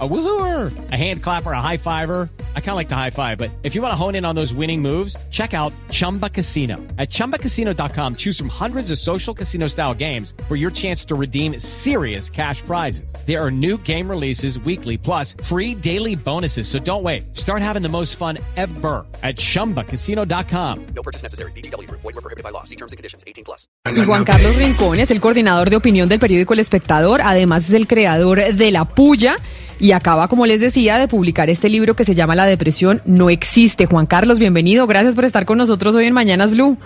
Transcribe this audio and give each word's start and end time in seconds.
A 0.00 0.08
woohooer, 0.08 0.90
a 0.90 0.96
hand 0.96 1.22
clapper, 1.22 1.52
a 1.52 1.60
high 1.60 1.76
fiver. 1.76 2.28
I 2.56 2.60
kind 2.60 2.70
of 2.70 2.76
like 2.76 2.88
the 2.88 2.96
high 2.96 3.10
five, 3.10 3.38
but 3.38 3.52
if 3.62 3.76
you 3.76 3.82
want 3.82 3.92
to 3.92 3.96
hone 3.96 4.16
in 4.16 4.24
on 4.24 4.34
those 4.34 4.52
winning 4.52 4.82
moves, 4.82 5.16
check 5.30 5.54
out 5.54 5.72
Chumba 5.90 6.28
Casino. 6.28 6.78
At 6.98 7.10
ChumbaCasino.com, 7.10 8.16
choose 8.16 8.36
from 8.36 8.48
hundreds 8.48 8.90
of 8.90 8.98
social 8.98 9.32
casino 9.32 9.68
style 9.68 9.94
games 9.94 10.34
for 10.48 10.56
your 10.56 10.72
chance 10.72 11.04
to 11.04 11.14
redeem 11.14 11.60
serious 11.60 12.28
cash 12.28 12.60
prizes. 12.62 13.14
There 13.24 13.40
are 13.40 13.52
new 13.52 13.78
game 13.78 14.10
releases 14.10 14.58
weekly, 14.58 14.98
plus 14.98 15.36
free 15.44 15.76
daily 15.76 16.16
bonuses. 16.16 16.66
So 16.66 16.80
don't 16.80 17.04
wait. 17.04 17.36
Start 17.36 17.62
having 17.62 17.82
the 17.82 17.88
most 17.88 18.16
fun 18.16 18.38
ever 18.56 19.06
at 19.22 19.36
ChumbaCasino.com. 19.36 20.86
No 20.86 21.02
purchase 21.04 21.22
necessary. 21.22 21.52
BGW. 21.52 21.88
Void 21.88 22.02
were 22.02 22.12
prohibited 22.14 22.42
by 22.42 22.50
law. 22.50 22.64
See 22.64 22.76
terms 22.76 22.90
and 22.90 22.96
conditions. 22.96 23.22
18 23.28 23.44
plus. 23.44 23.68
Y 23.86 24.04
Juan 24.04 24.24
Carlos 24.24 24.56
Rincón 24.56 24.98
es 24.98 25.10
el 25.12 25.20
coordinador 25.20 25.70
de 25.70 25.76
opinión 25.76 26.08
del 26.08 26.18
periódico 26.18 26.54
El 26.54 26.60
Espectador. 26.60 27.20
Además 27.22 27.68
es 27.68 27.74
el 27.74 27.86
creador 27.86 28.54
de 28.54 28.70
La 28.72 28.86
Puya 28.86 29.36
y 29.84 29.92
acaba, 29.92 30.28
como 30.28 30.46
les 30.46 30.62
decía, 30.62 30.98
de 30.98 31.08
publicar 31.08 31.50
este 31.50 31.68
libro 31.68 31.94
que 31.94 32.06
se 32.06 32.14
llama 32.14 32.34
La 32.34 32.46
depresión 32.46 33.02
no 33.04 33.28
existe. 33.28 33.84
Juan 33.84 34.06
Carlos, 34.06 34.38
bienvenido. 34.38 34.86
Gracias 34.86 35.14
por 35.14 35.26
estar 35.26 35.44
con 35.44 35.58
nosotros 35.58 35.94
hoy 35.94 36.06
en 36.06 36.14
Mañanas 36.14 36.52
Blue. 36.52 36.78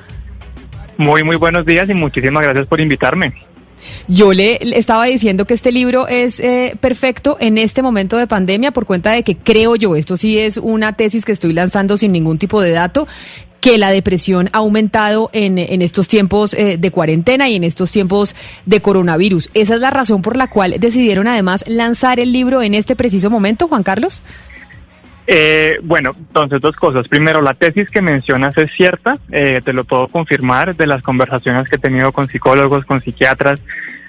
Muy, 0.97 1.23
muy 1.23 1.37
buenos 1.37 1.65
días 1.65 1.89
y 1.89 1.95
muchísimas 1.95 2.43
gracias 2.43 2.67
por 2.67 2.81
invitarme. 2.81 3.35
Yo 4.09 4.33
le, 4.33 4.59
estaba 4.77 5.05
diciendo 5.05 5.45
que 5.45 5.55
este 5.55 5.71
libro 5.71 6.09
es 6.09 6.41
eh, 6.41 6.77
perfecto 6.81 7.37
en 7.39 7.57
este 7.57 7.83
momento 7.83 8.17
de 8.17 8.27
pandemia 8.27 8.73
por 8.73 8.85
cuenta 8.85 9.13
de 9.13 9.23
que 9.23 9.37
creo 9.37 9.77
yo, 9.77 9.95
esto 9.95 10.17
sí 10.17 10.37
es 10.37 10.57
una 10.57 10.95
tesis 10.95 11.25
que 11.25 11.31
estoy 11.31 11.53
lanzando 11.53 11.97
sin 11.99 12.11
ningún 12.11 12.39
tipo 12.39 12.61
de 12.61 12.73
dato, 12.73 13.07
que 13.61 13.79
la 13.79 13.91
depresión 13.91 14.49
ha 14.53 14.59
aumentado 14.59 15.31
en, 15.33 15.59
en 15.59 15.83
estos 15.83 16.09
tiempos 16.09 16.55
eh, 16.55 16.77
de 16.79 16.91
cuarentena 16.91 17.49
y 17.49 17.57
en 17.57 17.65
estos 17.65 17.91
tiempos 17.91 18.35
de 18.67 18.81
coronavirus. 18.81 19.51
¿Esa 19.55 19.75
es 19.75 19.81
la 19.81 19.91
razón 19.91 20.23
por 20.23 20.37
la 20.37 20.49
cual 20.49 20.75
decidieron 20.79 21.27
además 21.27 21.65
lanzar 21.67 22.21
el 22.21 22.33
libro 22.33 22.63
en 22.63 22.75
este 22.75 22.97
preciso 22.97 23.31
momento, 23.31 23.69
Juan 23.69 23.83
Carlos? 23.83 24.23
Eh, 25.31 25.79
bueno, 25.83 26.15
entonces 26.17 26.59
dos 26.59 26.75
cosas. 26.75 27.07
Primero, 27.07 27.43
la 27.43 27.53
tesis 27.53 27.91
que 27.91 28.01
mencionas 28.01 28.57
es 28.57 28.71
cierta, 28.75 29.19
eh, 29.31 29.61
te 29.63 29.75
lo 29.75 29.85
puedo 29.85 30.09
confirmar 30.09 30.75
de 30.75 30.87
las 30.87 31.03
conversaciones 31.03 31.69
que 31.69 31.77
he 31.77 31.79
tenido 31.79 32.13
con 32.13 32.29
psicólogos, 32.29 32.87
con 32.87 33.03
psiquiatras, 33.03 33.61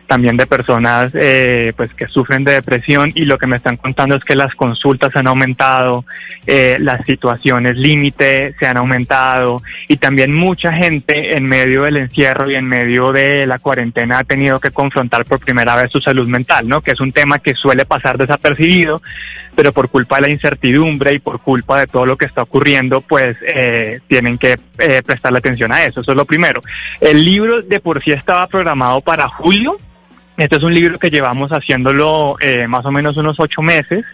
también 0.10 0.38
de 0.38 0.48
personas 0.48 1.12
eh, 1.14 1.72
pues 1.78 1.94
que 1.94 2.08
sufren 2.08 2.44
de 2.44 2.54
depresión 2.54 3.12
y 3.14 3.26
lo 3.26 3.38
que 3.38 3.46
me 3.46 3.58
están 3.58 3.78
contando 3.78 4.16
es 4.16 4.26
que 4.26 4.36
las 4.36 4.56
consultas 4.56 5.16
han 5.16 5.28
aumentado, 5.28 6.04
eh, 6.48 6.78
las 6.80 7.06
situaciones 7.06 7.78
límite 7.78 8.56
se 8.60 8.66
han 8.66 8.78
aumentado 8.78 9.62
y 9.88 9.98
también 9.98 10.34
mucha 10.34 10.74
gente 10.74 11.38
en 11.38 11.46
medio 11.46 11.84
del 11.84 11.98
encierro 11.98 12.50
y 12.50 12.56
en 12.56 12.66
medio 12.66 13.12
de 13.12 13.46
la 13.46 13.60
cuarentena 13.60 14.18
ha 14.18 14.24
tenido 14.24 14.60
que 14.60 14.72
confrontar 14.72 15.26
por 15.26 15.40
primera 15.40 15.76
vez 15.76 15.92
su 15.92 16.02
salud 16.02 16.28
mental, 16.28 16.68
¿no? 16.68 16.82
Que 16.82 16.92
es 16.92 17.00
un 17.00 17.12
tema 17.12 17.38
que 17.38 17.54
suele 17.54 17.86
pasar 17.86 18.18
desapercibido, 18.18 19.04
pero 19.54 19.72
por 19.74 19.90
culpa 19.90 20.16
de 20.16 20.24
la 20.24 20.32
incertidumbre 20.32 21.14
y 21.14 21.20
por 21.20 21.40
culpa 21.40 21.80
de 21.80 21.86
todo 21.86 22.08
lo 22.08 22.18
que 22.18 22.26
está 22.26 22.42
ocurriendo, 22.42 23.02
pues 23.02 23.38
eh, 23.46 24.00
tienen 24.08 24.40
que 24.40 24.58
eh, 24.80 25.04
prestarle 25.06 25.38
atención 25.38 25.72
a 25.72 25.84
eso. 25.84 26.02
Eso 26.02 26.12
es 26.12 26.18
lo 26.18 26.26
primero. 26.26 26.64
El 27.00 27.24
libro 27.24 27.62
de 27.62 27.80
por 27.80 28.04
sí 28.04 28.12
estaba 28.12 28.48
programado 28.48 29.02
para 29.02 29.30
julio 29.30 29.78
este 30.40 30.56
es 30.56 30.64
un 30.64 30.74
libro 30.74 30.98
que 30.98 31.10
llevamos 31.10 31.52
haciéndolo 31.52 32.38
eh, 32.40 32.66
más 32.68 32.86
o 32.86 32.92
menos 32.92 33.18
unos 33.18 33.38
ocho 33.40 33.62
meses. 33.62 34.06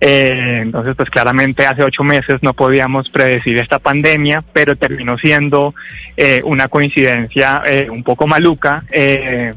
Eh, 0.00 0.60
entonces, 0.62 0.94
pues 0.96 1.10
claramente 1.10 1.66
hace 1.66 1.82
ocho 1.82 2.02
meses 2.02 2.42
no 2.42 2.54
podíamos 2.54 3.10
predecir 3.10 3.58
esta 3.58 3.78
pandemia, 3.78 4.42
pero 4.52 4.76
terminó 4.76 5.18
siendo 5.18 5.74
eh, 6.16 6.40
una 6.44 6.68
coincidencia 6.68 7.62
un 7.90 8.02
poco 8.02 8.26
maluca, 8.26 8.84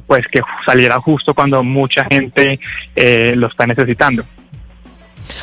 pues 0.08 0.28
que 0.28 0.42
saliera 0.66 1.00
justo 1.00 1.34
cuando 1.34 1.64
mucha 1.64 2.06
gente 2.06 2.59
lo 3.36 3.47
está 3.47 3.66
necesitando. 3.66 4.23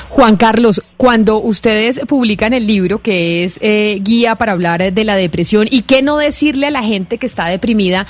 Juan 0.08 0.36
Carlos, 0.36 0.82
cuando 0.96 1.40
ustedes 1.40 2.00
publican 2.06 2.52
el 2.52 2.66
libro 2.66 3.02
que 3.02 3.44
es 3.44 3.60
guía 4.02 4.34
para 4.34 4.52
hablar 4.52 4.92
de 4.92 5.04
la 5.04 5.16
depresión 5.16 5.66
y 5.70 5.82
qué 5.82 6.02
no 6.02 6.18
decirle 6.18 6.66
a 6.66 6.70
la 6.70 6.82
gente 6.82 7.18
que 7.18 7.26
está 7.26 7.46
deprimida, 7.46 8.06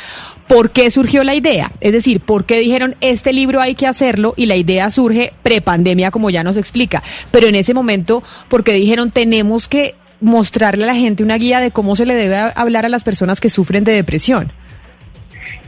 ¿Por 0.47 0.71
qué 0.71 0.91
surgió 0.91 1.25
la 1.25 1.35
idea? 1.35 1.73
Es 1.81 1.93
decir, 1.93 2.21
¿por 2.21 2.45
qué 2.45 2.61
dijeron 2.61 2.95
este 3.01 3.33
libro 3.33 3.61
hay 3.61 3.75
que 3.75 3.87
hacerlo 3.87 4.33
y 4.37 4.47
la 4.47 4.55
idea 4.55 4.91
surge 4.91 5.33
prepandemia, 5.43 6.13
como 6.13 6.31
ya 6.31 6.45
nos 6.45 6.57
explica? 6.57 7.03
Pero 7.33 7.49
en 7.49 7.57
ese 7.57 7.75
momento, 7.75 8.23
¿por 8.49 8.63
qué 8.63 8.73
dijeron 8.73 9.11
tenemos 9.11 9.67
que 9.67 9.97
mostrarle 10.21 10.85
a 10.85 10.89
la 10.89 10.95
gente 10.95 11.25
una 11.25 11.37
guía 11.37 11.61
de 11.61 11.73
cómo 11.73 11.97
se 11.97 12.07
le 12.07 12.15
debe 12.15 12.37
hablar 12.55 12.87
a 12.87 12.89
las 12.89 13.03
personas 13.03 13.41
que 13.41 13.51
sufren 13.51 13.83
de 13.83 13.93
depresión? 13.93 14.53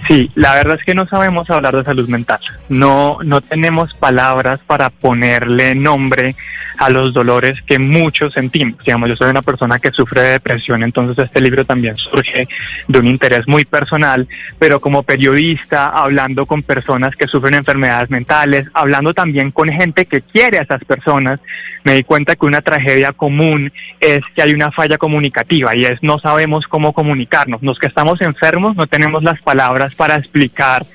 Sí, 0.06 0.30
la 0.34 0.54
verdad 0.54 0.76
es 0.78 0.84
que 0.84 0.94
no 0.94 1.06
sabemos 1.06 1.50
hablar 1.50 1.76
de 1.76 1.84
salud 1.84 2.08
mental. 2.08 2.38
No, 2.68 3.18
no 3.24 3.40
tenemos 3.40 3.92
palabras 3.94 4.60
para 4.66 4.90
ponerle 4.90 5.74
nombre 5.74 6.36
a 6.78 6.88
los 6.88 7.12
dolores 7.12 7.60
que 7.62 7.78
muchos 7.78 8.32
sentimos. 8.32 8.78
Digamos, 8.84 9.08
yo 9.08 9.16
soy 9.16 9.30
una 9.30 9.42
persona 9.42 9.78
que 9.78 9.90
sufre 9.90 10.22
de 10.22 10.30
depresión, 10.32 10.82
entonces 10.82 11.24
este 11.24 11.40
libro 11.40 11.64
también 11.64 11.96
surge 11.96 12.48
de 12.86 12.98
un 12.98 13.06
interés 13.06 13.46
muy 13.48 13.64
personal, 13.64 14.28
pero 14.58 14.80
como 14.80 15.02
periodista, 15.02 15.88
hablando 15.88 16.46
con 16.46 16.62
personas 16.62 17.16
que 17.16 17.26
sufren 17.26 17.54
enfermedades 17.54 18.10
mentales, 18.10 18.68
hablando 18.74 19.12
también 19.12 19.50
con 19.50 19.68
gente 19.68 20.06
que 20.06 20.22
quiere 20.22 20.58
a 20.58 20.62
esas 20.62 20.84
personas, 20.84 21.40
me 21.84 21.94
di 21.94 22.04
cuenta 22.04 22.36
que 22.36 22.46
una 22.46 22.60
tragedia 22.60 23.12
común 23.12 23.72
es 24.00 24.20
que 24.34 24.42
hay 24.42 24.52
una 24.52 24.70
falla 24.70 24.98
comunicativa 24.98 25.74
y 25.74 25.84
es 25.84 26.02
no 26.02 26.18
sabemos 26.18 26.66
cómo 26.66 26.92
comunicarnos. 26.92 27.62
Los 27.62 27.78
que 27.78 27.86
estamos 27.86 28.20
enfermos 28.20 28.76
no 28.76 28.86
tenemos 28.86 29.22
las 29.22 29.40
palabras 29.42 29.87
para 29.94 30.16
explicar 30.16 30.86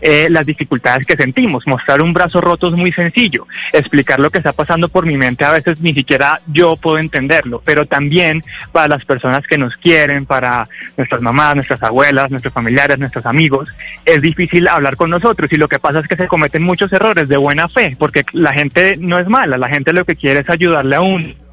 eh, 0.00 0.28
las 0.30 0.46
dificultades 0.46 1.06
que 1.06 1.16
sentimos. 1.16 1.66
Mostrar 1.66 2.00
un 2.00 2.12
brazo 2.12 2.40
roto 2.40 2.68
es 2.68 2.74
muy 2.74 2.92
sencillo. 2.92 3.46
Explicar 3.72 4.20
lo 4.20 4.30
que 4.30 4.38
está 4.38 4.52
pasando 4.52 4.88
por 4.88 5.06
mi 5.06 5.16
mente 5.16 5.44
a 5.44 5.52
veces 5.52 5.80
ni 5.80 5.92
siquiera 5.92 6.40
yo 6.46 6.76
puedo 6.76 6.98
entenderlo, 6.98 7.62
pero 7.64 7.86
también 7.86 8.42
para 8.72 8.88
las 8.88 9.04
personas 9.04 9.46
que 9.46 9.58
nos 9.58 9.76
quieren, 9.76 10.26
para 10.26 10.68
nuestras 10.96 11.20
mamás, 11.20 11.56
nuestras 11.56 11.82
abuelas, 11.82 12.30
nuestros 12.30 12.54
familiares, 12.54 12.98
nuestros 12.98 13.26
amigos, 13.26 13.68
es 14.04 14.22
difícil 14.22 14.68
hablar 14.68 14.96
con 14.96 15.10
nosotros 15.10 15.50
y 15.52 15.56
lo 15.56 15.68
que 15.68 15.78
pasa 15.78 16.00
es 16.00 16.08
que 16.08 16.16
se 16.16 16.28
cometen 16.28 16.62
muchos 16.62 16.92
errores 16.92 17.28
de 17.28 17.36
buena 17.36 17.68
fe, 17.68 17.96
porque 17.98 18.24
la 18.32 18.52
gente 18.52 18.96
no 18.96 19.18
es 19.18 19.28
mala, 19.28 19.56
la 19.56 19.68
gente 19.68 19.92
lo 19.92 20.04
que 20.04 20.16
quiere 20.16 20.40
es 20.40 20.50
ayudarle 20.50 20.96
a 20.96 21.00
uno 21.00 21.47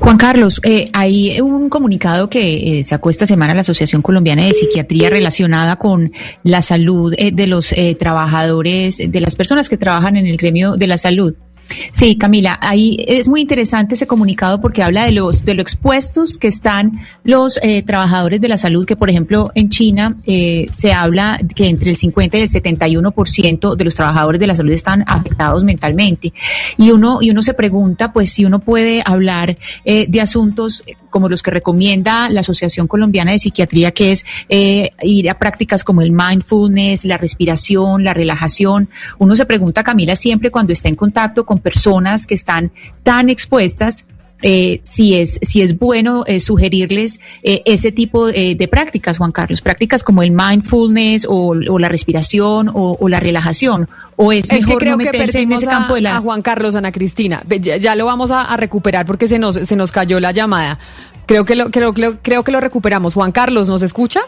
Juan 0.00 0.16
Carlos, 0.16 0.60
eh, 0.64 0.88
hay 0.92 1.40
un 1.40 1.68
comunicado 1.68 2.28
que 2.28 2.78
eh, 2.78 2.82
sacó 2.82 3.10
esta 3.10 3.26
semana 3.26 3.54
la 3.54 3.60
Asociación 3.60 4.02
Colombiana 4.02 4.44
de 4.44 4.52
Psiquiatría 4.52 5.10
relacionada 5.10 5.76
con 5.76 6.12
la 6.42 6.62
salud 6.62 7.14
eh, 7.16 7.30
de 7.32 7.46
los 7.46 7.72
eh, 7.72 7.96
trabajadores, 7.98 8.98
de 8.98 9.20
las 9.20 9.36
personas 9.36 9.68
que 9.68 9.76
trabajan 9.76 10.16
en 10.16 10.26
el 10.26 10.36
gremio 10.36 10.76
de 10.76 10.86
la 10.86 10.98
salud. 10.98 11.34
Sí, 11.92 12.16
Camila, 12.16 12.58
ahí 12.60 12.96
es 13.06 13.28
muy 13.28 13.40
interesante 13.40 13.94
ese 13.94 14.06
comunicado 14.06 14.60
porque 14.60 14.82
habla 14.82 15.04
de 15.04 15.12
los 15.12 15.44
de 15.44 15.54
lo 15.54 15.62
expuestos 15.62 16.38
que 16.38 16.48
están 16.48 17.00
los 17.24 17.58
eh, 17.62 17.82
trabajadores 17.82 18.40
de 18.40 18.48
la 18.48 18.58
salud, 18.58 18.84
que 18.84 18.96
por 18.96 19.10
ejemplo 19.10 19.50
en 19.54 19.70
China 19.70 20.16
eh, 20.26 20.66
se 20.72 20.92
habla 20.92 21.38
que 21.54 21.68
entre 21.68 21.90
el 21.90 21.96
50 21.96 22.38
y 22.38 22.42
el 22.42 22.48
71% 22.48 23.76
de 23.76 23.84
los 23.84 23.94
trabajadores 23.94 24.40
de 24.40 24.46
la 24.46 24.56
salud 24.56 24.72
están 24.72 25.04
afectados 25.06 25.64
mentalmente. 25.64 26.32
Y 26.76 26.90
uno 26.90 27.18
y 27.20 27.30
uno 27.30 27.42
se 27.42 27.54
pregunta, 27.54 28.12
pues 28.12 28.30
si 28.30 28.44
uno 28.44 28.58
puede 28.58 29.02
hablar 29.04 29.56
eh, 29.84 30.06
de 30.08 30.20
asuntos 30.20 30.84
como 31.14 31.28
los 31.28 31.44
que 31.44 31.52
recomienda 31.52 32.28
la 32.28 32.40
Asociación 32.40 32.88
Colombiana 32.88 33.30
de 33.30 33.38
Psiquiatría, 33.38 33.92
que 33.92 34.10
es 34.10 34.26
ir 34.48 35.30
a 35.30 35.38
prácticas 35.38 35.84
como 35.84 36.02
el 36.02 36.10
mindfulness, 36.10 37.04
la 37.04 37.18
respiración, 37.18 38.02
la 38.02 38.14
relajación. 38.14 38.88
Uno 39.20 39.36
se 39.36 39.46
pregunta, 39.46 39.84
Camila, 39.84 40.16
siempre 40.16 40.50
cuando 40.50 40.72
está 40.72 40.88
en 40.88 40.96
contacto 40.96 41.46
con 41.46 41.60
personas 41.60 42.26
que 42.26 42.34
están 42.34 42.72
tan 43.04 43.30
expuestas, 43.30 44.06
eh, 44.46 44.80
si, 44.82 45.14
es, 45.14 45.38
si 45.40 45.62
es 45.62 45.78
bueno 45.78 46.24
eh, 46.26 46.38
sugerirles 46.38 47.18
eh, 47.42 47.62
ese 47.64 47.92
tipo 47.92 48.26
de 48.26 48.68
prácticas, 48.70 49.16
Juan 49.16 49.32
Carlos, 49.32 49.62
prácticas 49.62 50.02
como 50.02 50.22
el 50.22 50.32
mindfulness 50.32 51.26
o, 51.26 51.54
la 51.54 51.88
respiración 51.88 52.70
o, 52.74 53.08
la 53.08 53.20
relajación, 53.20 53.88
o 54.16 54.32
es, 54.32 54.52
mejor 54.52 54.74
que 54.74 54.84
creo 54.84 54.98
que 54.98 55.08
en 55.08 55.52
ese 55.52 55.66
campo 55.66 55.94
de 55.94 56.02
la... 56.02 56.16
A 56.16 56.20
Juan 56.20 56.42
Carlos, 56.42 56.74
Ana 56.74 56.92
Cristina, 56.92 57.42
ya, 57.58 57.96
lo 57.96 58.04
vamos 58.04 58.30
a, 58.30 58.54
recuperar 58.58 59.06
porque 59.06 59.28
se 59.28 59.38
nos, 59.38 59.56
se 59.56 59.76
nos 59.76 59.90
cayó 59.90 60.20
la 60.20 60.32
llamada. 60.32 60.78
Creo 61.24 61.46
que 61.46 61.54
lo, 61.54 61.70
creo, 61.70 61.94
creo, 61.94 62.18
creo 62.20 62.44
que 62.44 62.52
lo 62.52 62.60
recuperamos. 62.60 63.14
Juan 63.14 63.32
Carlos, 63.32 63.66
¿nos 63.66 63.82
escucha? 63.82 64.20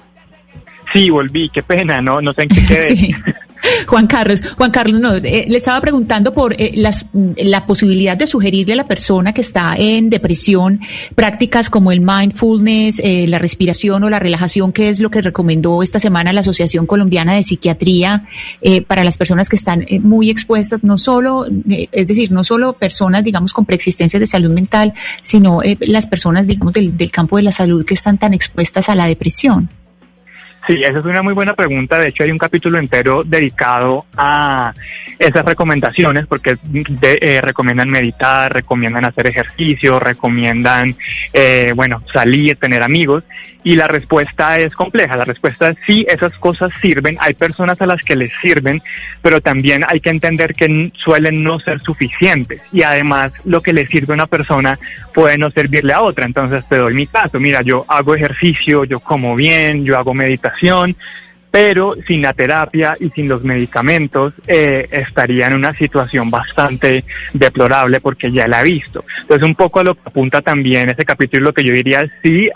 Sí, 0.95 1.11
volví, 1.11 1.51
qué 1.51 1.63
pena, 1.63 2.01
no, 2.01 2.23
no 2.23 2.33
sé 2.33 2.45
en 2.45 2.49
qué 2.49 2.67
quedé. 2.67 3.17
Juan 3.87 4.07
Carlos, 4.07 4.43
Juan 4.57 4.71
Carlos, 4.71 5.01
no, 5.01 5.15
eh, 5.15 5.47
le 5.49 5.57
estaba 5.57 5.81
preguntando 5.81 6.33
por 6.33 6.55
eh, 6.61 6.73
las, 6.75 7.07
la 7.37 7.67
posibilidad 7.67 8.17
de 8.17 8.27
sugerirle 8.27 8.75
a 8.75 8.77
la 8.77 8.89
persona 8.89 9.33
que 9.33 9.41
está 9.41 9.75
en 9.77 10.11
depresión 10.11 10.81
prácticas 11.15 11.71
como 11.71 11.93
el 11.93 12.01
mindfulness, 12.01 13.01
eh, 13.03 13.27
la 13.29 13.39
respiración 13.39 14.05
o 14.05 14.11
la 14.11 14.19
relajación, 14.19 14.73
que 14.73 14.89
es 14.89 15.01
lo 15.01 15.11
que 15.11 15.23
recomendó 15.23 15.83
esta 15.83 15.99
semana 15.99 16.33
la 16.33 16.41
Asociación 16.41 16.87
Colombiana 16.87 17.35
de 17.35 17.43
Psiquiatría 17.43 18.27
para 18.87 19.05
las 19.05 19.17
personas 19.17 19.49
que 19.49 19.57
están 19.57 19.87
muy 20.03 20.31
expuestas, 20.31 20.83
no 20.83 20.99
solo, 20.99 21.47
es 21.69 22.07
decir, 22.07 22.33
no 22.33 22.45
solo 22.45 22.75
personas, 22.75 23.25
digamos, 23.25 23.53
con 23.53 23.65
preexistencias 23.65 24.21
de 24.21 24.27
salud 24.27 24.51
mental, 24.51 24.95
sino 25.23 25.61
las 25.81 26.07
personas, 26.07 26.47
digamos, 26.47 26.73
del, 26.73 26.97
del 26.97 27.11
campo 27.11 27.37
de 27.37 27.43
la 27.43 27.53
salud 27.53 27.85
que 27.85 27.95
están 27.95 28.19
tan 28.19 28.35
expuestas 28.35 28.89
a 28.89 28.95
la 28.95 29.07
depresión. 29.07 29.71
Sí, 30.67 30.83
esa 30.83 30.99
es 30.99 31.05
una 31.05 31.23
muy 31.23 31.33
buena 31.33 31.55
pregunta. 31.55 31.99
De 31.99 32.09
hecho, 32.09 32.25
hay 32.25 32.33
un 32.33 32.39
capítulo 32.39 32.79
entero 32.79 33.23
dedicado 33.23 34.05
a 34.17 34.75
esas 35.17 35.45
recomendaciones, 35.45 36.27
porque 36.27 36.59
eh, 37.03 37.41
recomiendan 37.41 37.89
meditar, 37.89 38.53
recomiendan 38.53 39.05
hacer 39.05 39.29
ejercicio, 39.29 40.01
recomiendan, 40.01 40.97
eh, 41.33 41.73
bueno, 41.77 42.03
salir, 42.13 42.57
tener 42.57 42.83
amigos. 42.83 43.23
Y 43.63 43.77
la 43.77 43.87
respuesta 43.87 44.59
es 44.59 44.75
compleja. 44.75 45.17
La 45.17 45.25
respuesta 45.25 45.69
es 45.69 45.77
sí, 45.87 46.05
esas 46.09 46.37
cosas 46.39 46.73
sirven. 46.81 47.17
Hay 47.21 47.35
personas 47.35 47.81
a 47.81 47.87
las 47.87 48.03
que 48.03 48.17
les 48.17 48.33
sirven, 48.41 48.83
pero 49.23 49.41
también 49.41 49.85
hay 49.89 50.01
que 50.01 50.11
entender 50.11 50.55
que 50.55 50.91
suelen 50.95 51.45
no 51.45 51.61
ser 51.61 51.81
suficientes. 51.81 52.61
Y 52.73 52.83
además, 52.83 53.33
lo 53.45 53.63
que 53.63 53.73
le 53.73 53.87
sirve 53.87 54.13
a 54.13 54.15
una 54.15 54.27
persona 54.27 54.79
puede 55.15 55.39
no 55.39 55.51
servirle 55.51 55.93
a 55.93 56.03
otra. 56.03 56.27
Entonces, 56.27 56.65
te 56.69 56.77
doy 56.77 56.95
mi 56.95 57.07
caso. 57.07 57.41
Mira, 57.41 57.63
yo 57.63 57.85
hago 57.89 58.15
ejercicio, 58.15 58.85
yo 58.85 59.01
como 59.01 59.35
bien, 59.35 59.85
yo 59.85 59.97
hago 59.99 60.15
meditación 60.15 60.56
pero 61.57 61.95
sin 62.07 62.21
la 62.21 62.35
terapia 62.35 62.99
y 63.01 63.09
sin 63.09 63.29
los 63.29 63.43
medicamentos 63.43 64.35
eh, 64.47 64.87
estaría 64.91 65.47
en 65.47 65.55
una 65.55 65.73
situación 65.73 66.31
bastante 66.31 67.03
deplorable 67.33 67.99
porque 68.03 68.31
ya 68.31 68.47
la 68.47 68.61
he 68.61 68.65
visto. 68.65 69.07
Entonces 69.23 69.43
un 69.43 69.55
poco 69.55 69.81
a 69.81 69.85
lo 69.85 69.95
que 69.95 70.03
apunta 70.05 70.43
también 70.43 70.91
ese 70.91 71.07
capítulo 71.07 71.55
que 71.55 71.65
yo 71.65 71.73
diría 71.73 72.07
sí, 72.23 72.51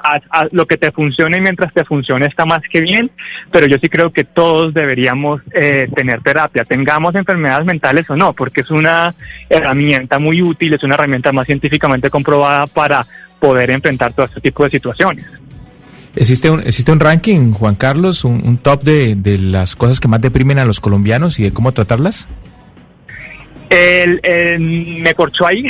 lo 0.51 0.67
que 0.67 0.77
te 0.77 0.93
funcione 0.93 1.41
mientras 1.41 1.73
te 1.73 1.83
funcione 1.83 2.27
está 2.27 2.45
más 2.45 2.61
que 2.71 2.83
bien, 2.83 3.11
pero 3.51 3.67
yo 3.67 3.79
sí 3.79 3.89
creo 3.89 4.13
que 4.13 4.25
todos 4.25 4.75
deberíamos 4.75 5.41
eh, 5.55 5.89
tener 5.95 6.21
terapia, 6.21 6.67
tengamos 6.67 7.15
enfermedades 7.15 7.65
mentales 7.65 8.11
o 8.11 8.17
no, 8.17 8.35
porque 8.35 8.61
es 8.61 8.71
una 8.71 9.15
herramienta 9.49 10.19
muy 10.19 10.43
útil, 10.43 10.75
es 10.75 10.83
una 10.83 10.97
herramienta 10.97 11.33
más 11.33 11.47
científicamente 11.47 12.11
comprobada 12.11 12.67
para 12.67 13.07
poder 13.39 13.71
enfrentar 13.71 14.13
todo 14.13 14.27
este 14.27 14.43
tipo 14.43 14.63
de 14.65 14.71
situaciones. 14.71 15.25
¿Existe 16.17 16.51
un, 16.51 16.61
¿Existe 16.61 16.91
un 16.91 17.01
ranking, 17.01 17.53
Juan 17.53 17.77
Carlos, 17.77 18.25
un, 18.25 18.59
top 18.59 18.83
de, 18.83 19.15
de 19.15 19.39
las 19.39 19.77
cosas 19.77 20.01
que 20.01 20.09
más 20.09 20.21
deprimen 20.21 20.59
a 20.59 20.65
los 20.65 20.81
colombianos 20.81 21.39
y 21.39 21.45
de 21.45 21.53
cómo 21.53 21.73
tratarlas? 21.73 22.27
El, 23.71 24.21
me 25.01 25.15
corchó 25.15 25.47
ahí. 25.47 25.67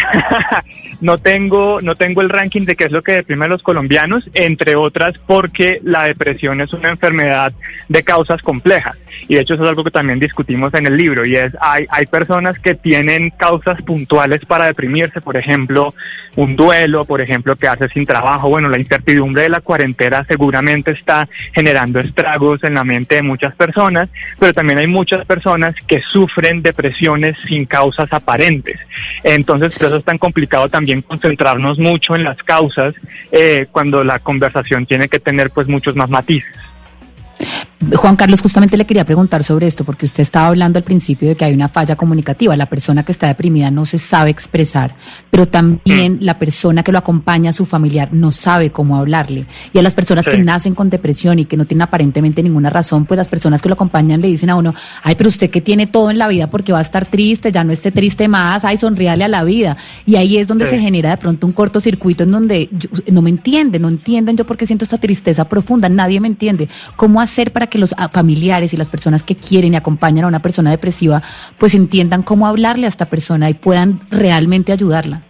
no 1.03 1.19
tengo 1.19 1.81
no 1.81 1.95
tengo 1.95 2.21
el 2.21 2.29
ranking 2.29 2.65
de 2.65 2.77
qué 2.77 2.85
es 2.85 2.93
lo 2.93 3.03
que 3.03 3.13
deprime 3.13 3.45
a 3.45 3.49
los 3.49 3.63
colombianos, 3.63 4.29
entre 4.35 4.75
otras 4.75 5.17
porque 5.27 5.81
la 5.85 6.05
depresión 6.05 6.61
es 6.61 6.73
una 6.73 6.91
enfermedad 6.91 7.53
de 7.89 8.03
causas 8.03 8.41
complejas. 8.43 8.97
Y 9.29 9.35
de 9.35 9.43
hecho 9.43 9.55
eso 9.55 9.65
es 9.65 9.69
algo 9.69 9.85
que 9.85 9.91
también 9.91 10.19
discutimos 10.19 10.73
en 10.75 10.87
el 10.87 10.97
libro 10.97 11.27
y 11.27 11.37
es 11.37 11.53
hay 11.61 11.87
hay 11.91 12.07
personas 12.07 12.59
que 12.59 12.75
tienen 12.75 13.31
causas 13.31 13.83
puntuales 13.83 14.45
para 14.47 14.67
deprimirse, 14.67 15.21
por 15.21 15.37
ejemplo, 15.37 15.95
un 16.37 16.57
duelo, 16.57 17.05
por 17.05 17.21
ejemplo, 17.21 17.55
que 17.57 17.69
hace 17.69 17.89
sin 17.89 18.07
trabajo, 18.07 18.49
bueno, 18.49 18.69
la 18.69 18.79
incertidumbre 18.79 19.43
de 19.43 19.51
la 19.51 19.61
cuarentena 19.61 20.25
seguramente 20.27 20.93
está 20.93 21.29
generando 21.53 22.01
estragos 22.01 22.63
en 22.65 22.75
la 22.75 22.85
mente 22.85 23.17
de 23.17 23.23
muchas 23.23 23.55
personas, 23.55 24.09
pero 24.39 24.55
también 24.55 24.79
hay 24.79 24.87
muchas 24.87 25.27
personas 25.27 25.75
que 25.87 26.01
sufren 26.01 26.63
depresiones 26.63 27.37
sin 27.47 27.67
causa 27.67 27.90
causas 27.91 28.13
aparentes. 28.13 28.79
Entonces, 29.23 29.77
por 29.77 29.89
eso 29.89 29.97
es 29.97 30.05
tan 30.05 30.19
complicado 30.19 30.69
también 30.69 31.03
concentrarnos 31.03 31.79
mucho 31.79 32.15
en 32.15 32.25
las 32.25 32.37
causas 32.43 32.95
eh, 33.33 33.67
cuando 33.71 34.05
la 34.05 34.19
conversación 34.19 34.87
tiene 34.87 35.09
que 35.09 35.19
tener 35.19 35.51
pues 35.51 35.69
muchos 35.69 35.97
más 35.97 36.09
matices. 36.09 36.51
Juan 37.97 38.15
Carlos, 38.15 38.43
justamente 38.43 38.77
le 38.77 38.85
quería 38.85 39.07
preguntar 39.07 39.43
sobre 39.43 39.67
esto, 39.67 39.85
porque 39.85 40.05
usted 40.05 40.23
estaba 40.23 40.49
hablando 40.49 40.79
al 40.79 40.83
principio 40.83 41.31
de 41.31 41.35
que 41.35 41.47
hay 41.47 41.55
una 41.55 41.71
falla 41.71 41.97
comunicativa. 41.97 42.55
La 42.55 42.67
persona 42.67 43.05
que 43.05 43.13
está 43.13 43.27
deprimida 43.27 43.71
no 43.71 43.87
se 43.87 43.97
sabe 43.97 44.29
expresar, 44.29 44.97
pero 45.31 45.49
también 45.49 46.17
mm. 46.17 46.19
la 46.21 46.39
persona 46.39 46.83
que 46.83 46.93
lo 46.93 46.99
acompaña, 46.99 47.55
su 47.55 47.65
familiar, 47.65 48.11
no 48.13 48.33
sabe 48.33 48.71
cómo 48.71 48.99
hablarle. 48.99 49.47
Y 49.73 49.79
a 49.79 49.83
las 49.83 49.95
personas 49.95 50.29
que 50.29 50.37
nacen 50.37 50.75
con 50.75 50.91
depresión 50.91 51.39
y 51.39 51.47
que 51.47 51.57
no 51.57 51.65
tienen 51.65 51.83
aparentemente 51.83 52.43
ninguna 52.43 52.69
razón, 52.69 53.07
pues 53.07 53.17
las 53.17 53.29
personas 53.29 53.63
que 53.63 53.71
lo 53.71 53.75
acompañan 53.75 54.21
le 54.21 54.29
dicen 54.29 54.51
a 54.51 54.57
uno, 54.57 54.75
ay, 55.03 55.15
pero 55.15 55.31
usted 55.31 55.49
que 55.49 55.63
tiene 55.63 55.87
todo 55.87 56.11
en 56.11 56.19
la 56.19 56.29
vida 56.29 56.51
porque 56.51 56.73
va 56.73 56.81
a 56.81 56.83
estar 56.83 57.07
triste, 57.07 57.51
ya 57.51 57.65
no 57.65 57.73
esté 57.73 57.91
triste 57.91 58.29
más, 58.29 58.63
ay, 58.67 58.77
sonríale 58.77 59.25
a 59.25 59.29
la 59.29 59.43
vida. 59.43 59.79
Y 60.05 60.17
ahí 60.17 60.37
es 60.37 60.49
donde 60.49 60.67
se 60.67 60.79
genera 60.79 61.09
de 61.11 61.17
pronto 61.17 61.47
un 61.47 61.55
cortocircuito 61.55 62.25
en 62.25 62.31
donde 62.31 62.69
no 63.11 63.23
me 63.23 63.31
entienden, 63.31 63.81
no 63.81 63.89
entienden 63.89 64.37
yo 64.37 64.45
por 64.45 64.59
qué 64.59 64.67
siento 64.67 64.85
esta 64.85 64.99
tristeza 64.99 65.49
profunda, 65.49 65.89
nadie 65.89 66.21
me 66.21 66.29
entiende. 66.29 66.69
¿Cómo 66.97 67.23
hacer 67.23 67.53
para 67.53 67.70
que 67.71 67.79
los 67.79 67.95
ah, 67.97 68.09
familiares 68.09 68.75
y 68.75 68.77
las 68.77 68.91
personas 68.91 69.23
que 69.23 69.37
quieren 69.37 69.73
y 69.73 69.77
acompañan 69.77 70.25
a 70.25 70.29
una 70.29 70.41
persona 70.41 70.71
depresiva, 70.71 71.23
pues 71.59 71.75
entiendan 71.75 72.23
cómo 72.23 72.47
hablarle 72.47 72.87
a 72.87 72.89
esta 72.89 73.07
persona 73.07 73.49
y 73.49 73.55
puedan 73.55 74.01
realmente 74.11 74.73
ayudarla. 74.73 75.23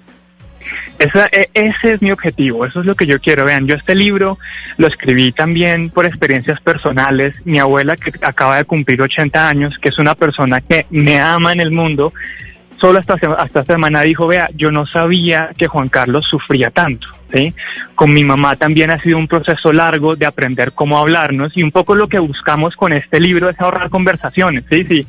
E, 0.99 1.49
ese 1.55 1.95
es 1.95 2.03
mi 2.03 2.11
objetivo, 2.11 2.67
eso 2.67 2.81
es 2.81 2.87
lo 2.87 2.95
que 2.95 3.07
yo 3.07 3.21
quiero. 3.21 3.45
Vean, 3.45 3.67
yo 3.67 3.75
este 3.75 3.95
libro 3.95 4.39
lo 4.77 4.87
escribí 4.87 5.33
también 5.33 5.91
por 5.91 6.07
experiencias 6.07 6.61
personales. 6.61 7.35
Mi 7.45 7.59
abuela, 7.59 7.97
que 7.97 8.13
acaba 8.23 8.57
de 8.57 8.65
cumplir 8.65 9.01
80 9.01 9.49
años, 9.49 9.79
que 9.79 9.89
es 9.89 9.99
una 9.99 10.15
persona 10.15 10.61
que 10.61 10.87
me 10.91 11.19
ama 11.19 11.53
en 11.53 11.61
el 11.61 11.71
mundo, 11.71 12.13
solo 12.79 12.99
hasta, 12.99 13.15
hasta 13.39 13.65
semana 13.65 14.03
dijo, 14.03 14.27
vea, 14.27 14.51
yo 14.55 14.71
no 14.71 14.87
sabía 14.87 15.51
que 15.57 15.69
Juan 15.69 15.89
Carlos 15.89 16.27
sufría 16.29 16.71
tanto. 16.71 17.09
¿Sí? 17.33 17.55
Con 17.95 18.13
mi 18.13 18.25
mamá 18.25 18.57
también 18.57 18.91
ha 18.91 19.01
sido 19.01 19.19
un 19.19 19.29
proceso 19.29 19.73
largo 19.73 20.17
de 20.17 20.27
aprender 20.27 20.73
cómo 20.73 20.99
hablarnos 20.99 21.57
y 21.57 21.63
un 21.63 21.71
poco 21.71 21.95
lo 21.95 22.09
que 22.09 22.19
buscamos 22.19 22.77
con 22.77 22.93
este 22.93 23.21
libro 23.21 23.49
es 23.49 23.61
ahorrar 23.61 23.91
conversaciones. 23.91 24.65
¿sí? 24.71 24.85
Sí, 24.89 25.07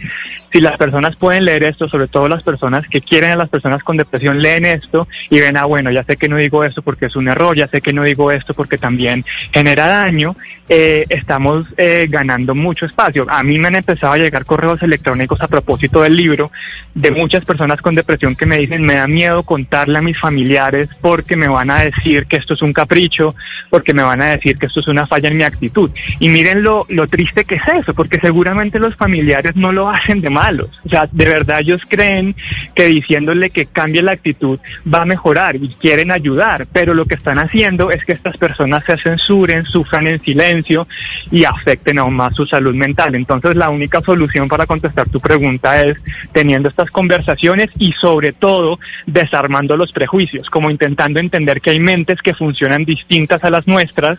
si 0.52 0.60
las 0.60 0.78
personas 0.78 1.16
pueden 1.16 1.46
leer 1.46 1.64
esto, 1.64 1.88
sobre 1.88 2.08
todo 2.08 2.28
las 2.28 2.44
personas 2.44 2.88
que 2.88 3.02
quieren 3.02 3.32
a 3.32 3.36
las 3.36 3.50
personas 3.50 3.84
con 3.84 3.98
depresión, 3.98 4.42
leen 4.42 4.66
esto 4.66 5.08
y 5.30 5.40
ven, 5.40 5.58
ah, 5.58 5.66
bueno, 5.66 5.92
ya 5.92 6.04
sé 6.04 6.18
que 6.18 6.28
no 6.28 6.38
digo 6.38 6.64
esto 6.64 6.82
porque 6.82 7.06
es 7.06 7.16
un 7.16 7.30
error, 7.30 7.56
ya 7.56 7.68
sé 7.68 7.82
que 7.82 7.94
no 7.94 8.04
digo 8.04 8.32
esto 8.32 8.54
porque 8.54 8.78
también 8.78 9.24
genera 9.54 9.88
daño, 9.88 10.36
eh, 10.68 11.06
estamos 11.10 11.68
eh, 11.78 12.08
ganando 12.10 12.54
mucho 12.54 12.86
espacio. 12.86 13.26
A 13.30 13.44
mí 13.44 13.58
me 13.58 13.70
han 13.70 13.76
empezado 13.76 14.14
a 14.14 14.18
llegar 14.18 14.46
correos 14.46 14.82
electrónicos 14.84 15.42
a 15.42 15.48
propósito 15.48 16.02
del 16.02 16.16
libro 16.16 16.52
de 16.94 17.12
muchas 17.12 17.46
personas 17.46 17.82
con 17.82 17.96
depresión 17.96 18.36
que 18.36 18.46
me 18.46 18.58
dicen, 18.58 18.84
me 18.84 18.96
da 18.96 19.08
miedo 19.08 19.44
contarle 19.44 20.00
a 20.00 20.02
mis 20.02 20.20
familiares 20.20 20.90
porque 21.00 21.36
me 21.36 21.48
van 21.48 21.72
a 21.72 21.80
decir 21.80 22.11
que 22.28 22.38
esto 22.38 22.54
es 22.54 22.62
un 22.62 22.74
capricho, 22.74 23.34
porque 23.70 23.94
me 23.94 24.04
van 24.04 24.22
a 24.22 24.32
decir 24.32 24.58
que 24.58 24.68
esto 24.68 24.82
es 24.82 24.88
una 24.88 25.08
falla 25.08 25.30
en 25.30 25.38
mi 25.38 25.44
actitud. 25.44 25.90
Y 26.20 26.30
miren 26.30 26.62
lo, 26.62 26.86
lo 26.90 27.08
triste 27.08 27.46
que 27.46 27.56
es 27.56 27.68
eso, 27.68 27.94
porque 27.94 28.20
seguramente 28.20 28.80
los 28.80 28.96
familiares 28.96 29.56
no 29.56 29.72
lo 29.72 29.90
hacen 29.90 30.22
de 30.22 30.30
más 30.30 30.52
o 30.60 30.90
sea, 30.90 31.08
de 31.12 31.26
verdad 31.26 31.60
ellos 31.60 31.82
creen 31.88 32.36
que 32.76 32.86
diciéndole 32.86 33.52
que 33.52 33.68
cambie 33.68 34.02
la 34.02 34.14
actitud 34.14 34.60
va 34.92 35.04
a 35.04 35.06
mejorar 35.06 35.56
y 35.56 35.70
quieren 35.70 36.12
ayudar, 36.12 36.68
pero 36.72 36.94
lo 36.94 37.06
que 37.06 37.16
están 37.16 37.38
haciendo 37.38 37.92
es 37.92 38.04
que 38.04 38.14
estas 38.14 38.38
personas 38.38 38.84
se 38.84 38.98
censuren, 38.98 39.64
sufran 39.64 40.08
en 40.08 40.20
silencio 40.20 40.88
y 41.30 41.46
afecten 41.46 42.00
aún 42.00 42.16
más 42.16 42.36
su 42.36 42.46
salud 42.46 42.76
mental. 42.76 43.16
Entonces 43.16 43.56
la 43.56 43.70
única 43.70 44.02
solución 44.02 44.48
para 44.48 44.66
contestar 44.66 45.10
tu 45.10 45.20
pregunta 45.20 45.82
es 45.82 45.98
teniendo 46.34 46.70
estas 46.70 46.90
conversaciones 46.90 47.70
y 47.78 47.94
sobre 47.94 48.34
todo 48.34 48.80
desarmando 49.06 49.78
los 49.78 49.92
prejuicios, 49.92 50.50
como 50.50 50.70
intentando 50.70 51.20
entender 51.20 51.62
que 51.62 51.72
hay 51.72 51.80
mentes 52.02 52.22
que 52.22 52.34
funcionan 52.34 52.84
distintas 52.84 53.44
a 53.44 53.50
las 53.50 53.68
nuestras 53.68 54.18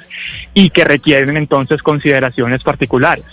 y 0.55 0.71
que 0.71 0.85
requieren 0.85 1.37
entonces 1.37 1.83
consideraciones 1.83 2.62
particulares. 2.62 3.25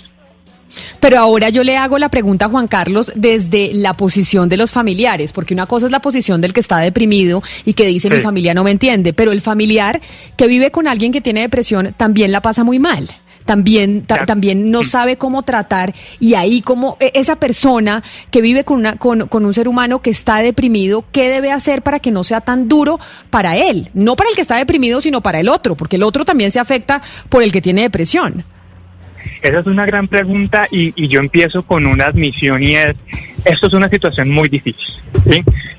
Pero 1.00 1.18
ahora 1.18 1.50
yo 1.50 1.64
le 1.64 1.78
hago 1.78 1.98
la 1.98 2.10
pregunta 2.10 2.46
a 2.46 2.50
Juan 2.50 2.68
Carlos 2.68 3.12
desde 3.16 3.72
la 3.74 3.94
posición 3.96 4.50
de 4.50 4.58
los 4.58 4.72
familiares, 4.72 5.34
porque 5.34 5.54
una 5.54 5.66
cosa 5.66 5.88
es 5.88 5.92
la 5.92 6.00
posición 6.00 6.42
del 6.42 6.54
que 6.54 6.60
está 6.60 6.78
deprimido 6.80 7.42
y 7.66 7.74
que 7.74 7.88
dice 7.88 8.10
mi 8.10 8.20
familia 8.20 8.54
no 8.54 8.64
me 8.64 8.72
entiende, 8.72 9.14
pero 9.14 9.32
el 9.32 9.42
familiar 9.42 10.00
que 10.36 10.48
vive 10.48 10.70
con 10.72 10.88
alguien 10.88 11.12
que 11.12 11.22
tiene 11.22 11.42
depresión 11.42 11.94
también 11.98 12.32
la 12.32 12.42
pasa 12.42 12.64
muy 12.64 12.78
mal 12.78 13.10
también, 13.46 14.06
también 14.06 14.70
no 14.70 14.84
sabe 14.84 15.18
cómo 15.18 15.44
tratar 15.44 15.94
y 16.20 16.36
ahí 16.36 16.62
como 16.62 16.98
e, 17.00 17.12
esa 17.16 17.38
persona 17.38 18.04
que 18.32 18.42
vive 18.42 18.64
con, 18.64 18.80
una, 18.80 18.96
con, 18.98 19.28
con, 19.28 19.46
un 19.46 19.54
ser 19.54 19.68
humano 19.68 20.02
que 20.02 20.12
está 20.12 20.38
deprimido, 20.38 21.06
¿qué 21.12 21.30
debe 21.30 21.52
hacer 21.52 21.82
para 21.82 22.00
que 22.00 22.12
no 22.12 22.24
sea 22.24 22.42
tan 22.42 22.68
duro 22.68 23.00
para 23.30 23.58
él? 23.58 23.90
No 23.94 24.16
para 24.16 24.30
el 24.30 24.36
que 24.36 24.42
está 24.42 24.58
deprimido, 24.58 25.02
sino 25.02 25.22
para 25.22 25.40
el 25.40 25.50
otro, 25.50 25.76
porque 25.76 25.96
el 25.96 26.04
otro 26.04 26.26
también 26.26 26.52
se 26.52 26.60
afecta 26.60 27.02
por 27.30 27.44
el 27.44 27.52
que 27.52 27.62
tiene 27.62 27.82
depresión. 27.82 28.44
Esa 29.42 29.60
es 29.60 29.66
una 29.66 29.86
gran 29.86 30.08
pregunta 30.08 30.68
y, 30.70 31.08
yo 31.08 31.20
empiezo 31.20 31.64
con 31.64 31.86
una 31.86 32.06
admisión 32.06 32.62
y 32.62 32.76
es, 32.76 32.96
esto 33.46 33.68
es 33.68 33.74
una 33.74 33.90
situación 33.90 34.30
muy 34.30 34.50
difícil. 34.50 34.86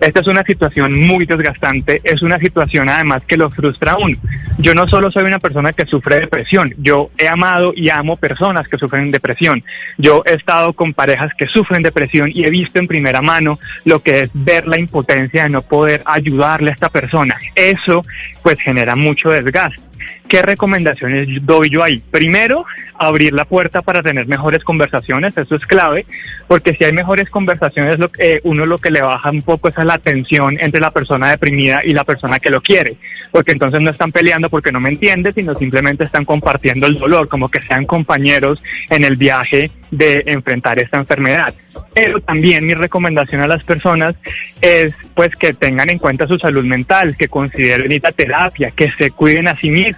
Esta 0.00 0.20
es 0.20 0.26
una 0.26 0.42
situación 0.42 0.98
muy 0.98 1.26
desgastante, 1.26 2.00
es 2.04 2.22
una 2.22 2.38
situación 2.38 2.88
además 2.88 3.24
que 3.26 3.36
lo 3.36 3.50
frustra 3.50 3.92
a 3.92 3.98
uno. 3.98 4.16
Yo 4.58 4.74
no 4.74 4.88
solo 4.88 5.10
soy 5.10 5.24
una 5.24 5.38
persona 5.38 5.72
que 5.72 5.86
sufre 5.86 6.20
depresión, 6.20 6.74
yo 6.78 7.10
he 7.18 7.28
amado 7.28 7.72
y 7.74 7.90
amo 7.90 8.16
personas 8.16 8.66
que 8.68 8.78
sufren 8.78 9.10
depresión. 9.10 9.62
Yo 9.98 10.22
he 10.26 10.34
estado 10.34 10.72
con 10.72 10.94
parejas 10.94 11.32
que 11.36 11.46
sufren 11.46 11.82
depresión 11.82 12.30
y 12.32 12.44
he 12.44 12.50
visto 12.50 12.78
en 12.78 12.86
primera 12.86 13.20
mano 13.20 13.58
lo 13.84 14.00
que 14.00 14.20
es 14.20 14.30
ver 14.32 14.66
la 14.66 14.78
impotencia 14.78 15.42
de 15.44 15.50
no 15.50 15.62
poder 15.62 16.02
ayudarle 16.06 16.70
a 16.70 16.74
esta 16.74 16.88
persona. 16.88 17.36
Eso 17.54 18.04
pues 18.42 18.58
genera 18.60 18.96
mucho 18.96 19.30
desgaste. 19.30 19.89
¿Qué 20.28 20.42
recomendaciones 20.42 21.28
doy 21.44 21.70
yo 21.70 21.82
ahí? 21.82 22.02
Primero, 22.10 22.64
abrir 22.94 23.32
la 23.32 23.44
puerta 23.44 23.82
para 23.82 24.02
tener 24.02 24.26
mejores 24.26 24.62
conversaciones, 24.62 25.36
eso 25.36 25.54
es 25.54 25.66
clave, 25.66 26.06
porque 26.46 26.74
si 26.74 26.84
hay 26.84 26.92
mejores 26.92 27.30
conversaciones, 27.30 27.98
lo 27.98 28.10
que, 28.10 28.40
uno 28.44 28.66
lo 28.66 28.78
que 28.78 28.90
le 28.90 29.00
baja 29.00 29.30
un 29.30 29.42
poco 29.42 29.68
es 29.68 29.78
a 29.78 29.84
la 29.84 29.98
tensión 29.98 30.58
entre 30.60 30.80
la 30.80 30.90
persona 30.90 31.30
deprimida 31.30 31.80
y 31.84 31.92
la 31.92 32.04
persona 32.04 32.38
que 32.38 32.50
lo 32.50 32.60
quiere, 32.60 32.96
porque 33.32 33.52
entonces 33.52 33.80
no 33.80 33.90
están 33.90 34.12
peleando 34.12 34.50
porque 34.50 34.70
no 34.70 34.80
me 34.80 34.90
entiende, 34.90 35.32
sino 35.32 35.54
simplemente 35.54 36.04
están 36.04 36.24
compartiendo 36.24 36.86
el 36.86 36.98
dolor, 36.98 37.28
como 37.28 37.48
que 37.48 37.62
sean 37.62 37.86
compañeros 37.86 38.62
en 38.90 39.04
el 39.04 39.16
viaje 39.16 39.70
de 39.90 40.22
enfrentar 40.26 40.78
esta 40.78 40.98
enfermedad. 40.98 41.54
Pero 41.94 42.20
también 42.20 42.64
mi 42.64 42.74
recomendación 42.74 43.42
a 43.42 43.48
las 43.48 43.64
personas 43.64 44.14
es 44.60 44.94
pues 45.14 45.34
que 45.36 45.52
tengan 45.52 45.90
en 45.90 45.98
cuenta 45.98 46.26
su 46.26 46.38
salud 46.38 46.64
mental, 46.64 47.16
que 47.16 47.28
consideren 47.28 47.90
ir 47.90 48.06
a 48.06 48.12
terapia, 48.12 48.70
que 48.70 48.90
se 48.92 49.10
cuiden 49.10 49.48
a 49.48 49.58
sí 49.58 49.70
mismos, 49.70 49.89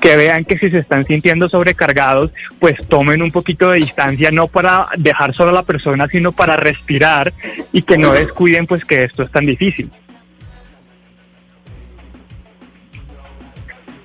que 0.00 0.16
vean 0.16 0.44
que 0.44 0.58
si 0.58 0.70
se 0.70 0.78
están 0.78 1.06
sintiendo 1.06 1.48
sobrecargados, 1.48 2.30
pues 2.58 2.74
tomen 2.88 3.22
un 3.22 3.30
poquito 3.30 3.70
de 3.70 3.78
distancia, 3.78 4.30
no 4.30 4.48
para 4.48 4.88
dejar 4.96 5.34
solo 5.34 5.50
a 5.50 5.54
la 5.54 5.62
persona, 5.62 6.08
sino 6.08 6.32
para 6.32 6.56
respirar 6.56 7.32
y 7.72 7.82
que 7.82 7.98
no 7.98 8.12
descuiden 8.12 8.66
pues 8.66 8.84
que 8.84 9.04
esto 9.04 9.22
es 9.22 9.30
tan 9.30 9.44
difícil. 9.44 9.90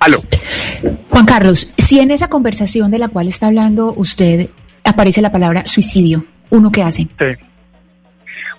Aló. 0.00 0.22
Juan 1.10 1.26
Carlos, 1.26 1.74
si 1.76 1.98
en 1.98 2.10
esa 2.10 2.28
conversación 2.28 2.90
de 2.90 2.98
la 2.98 3.08
cual 3.08 3.28
está 3.28 3.48
hablando 3.48 3.92
usted 3.96 4.50
aparece 4.84 5.20
la 5.20 5.32
palabra 5.32 5.66
suicidio, 5.66 6.24
¿uno 6.50 6.70
qué 6.70 6.82
hace? 6.82 7.08
Sí. 7.18 7.47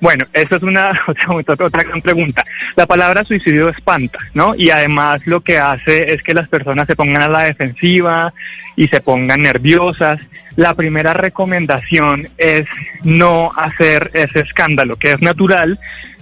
Bueno, 0.02 0.26
esa 0.34 0.56
es 0.56 0.64
una 0.64 0.92
otra, 1.30 1.66
otra 1.66 1.84
gran 1.84 2.02
pregunta. 2.02 2.46
La 2.76 2.86
palabra 2.86 3.24
suicidio 3.24 3.70
espanta, 3.70 4.20
¿no? 4.34 4.54
Y 4.56 4.70
además 4.70 5.22
lo 5.26 5.42
que 5.42 5.58
hace 5.58 6.14
es 6.14 6.24
que 6.24 6.34
las 6.34 6.48
personas 6.48 6.88
se 6.88 6.96
pongan 6.96 7.24
a 7.24 7.28
la 7.28 7.44
defensiva 7.44 8.34
y 8.76 8.88
se 8.88 9.02
pongan 9.02 9.42
nerviosas. 9.42 10.22
La 10.56 10.74
primera 10.74 11.14
recomendación 11.14 12.28
es 12.38 12.66
no 13.04 13.52
hacer 13.56 14.12
ese 14.14 14.40
escándalo, 14.40 14.96
que 14.96 15.12
es 15.12 15.22
natural, 15.22 15.80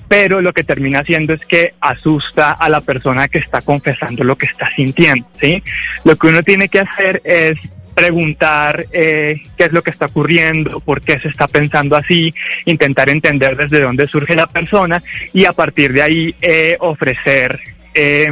pero 0.08 0.42
lo 0.42 0.54
que 0.54 0.64
termina 0.64 1.00
haciendo 1.00 1.34
es 1.34 1.42
que 1.46 1.74
asusta 1.82 2.54
a 2.54 2.70
la 2.70 2.82
persona 2.82 3.28
que 3.28 3.40
está 3.40 3.62
confesando 3.62 4.24
lo 4.24 4.38
que 4.38 4.46
está 4.46 4.72
sintiendo, 4.72 5.28
¿sí? 5.40 5.62
Lo 6.04 6.16
que 6.16 6.28
uno 6.28 6.44
tiene 6.44 6.70
que 6.70 6.80
hacer 6.80 7.22
es 7.26 7.60
preguntar 7.98 8.86
eh, 8.92 9.42
qué 9.58 9.64
es 9.64 9.74
lo 9.74 9.82
que 9.82 9.90
está 9.90 10.06
ocurriendo, 10.06 10.80
por 10.82 11.02
qué 11.02 11.18
se 11.18 11.30
está 11.30 11.48
pensando 11.48 11.96
así, 11.96 12.32
intentar 12.66 13.10
entender 13.10 13.58
desde 13.58 13.82
dónde 13.82 14.06
surge 14.08 14.36
la 14.36 14.46
persona 14.46 15.02
y 15.34 15.46
a 15.46 15.52
partir 15.54 15.94
de 15.94 16.04
ahí 16.04 16.36
eh, 16.40 16.78
ofrecer 16.80 17.60
eh, 17.96 18.30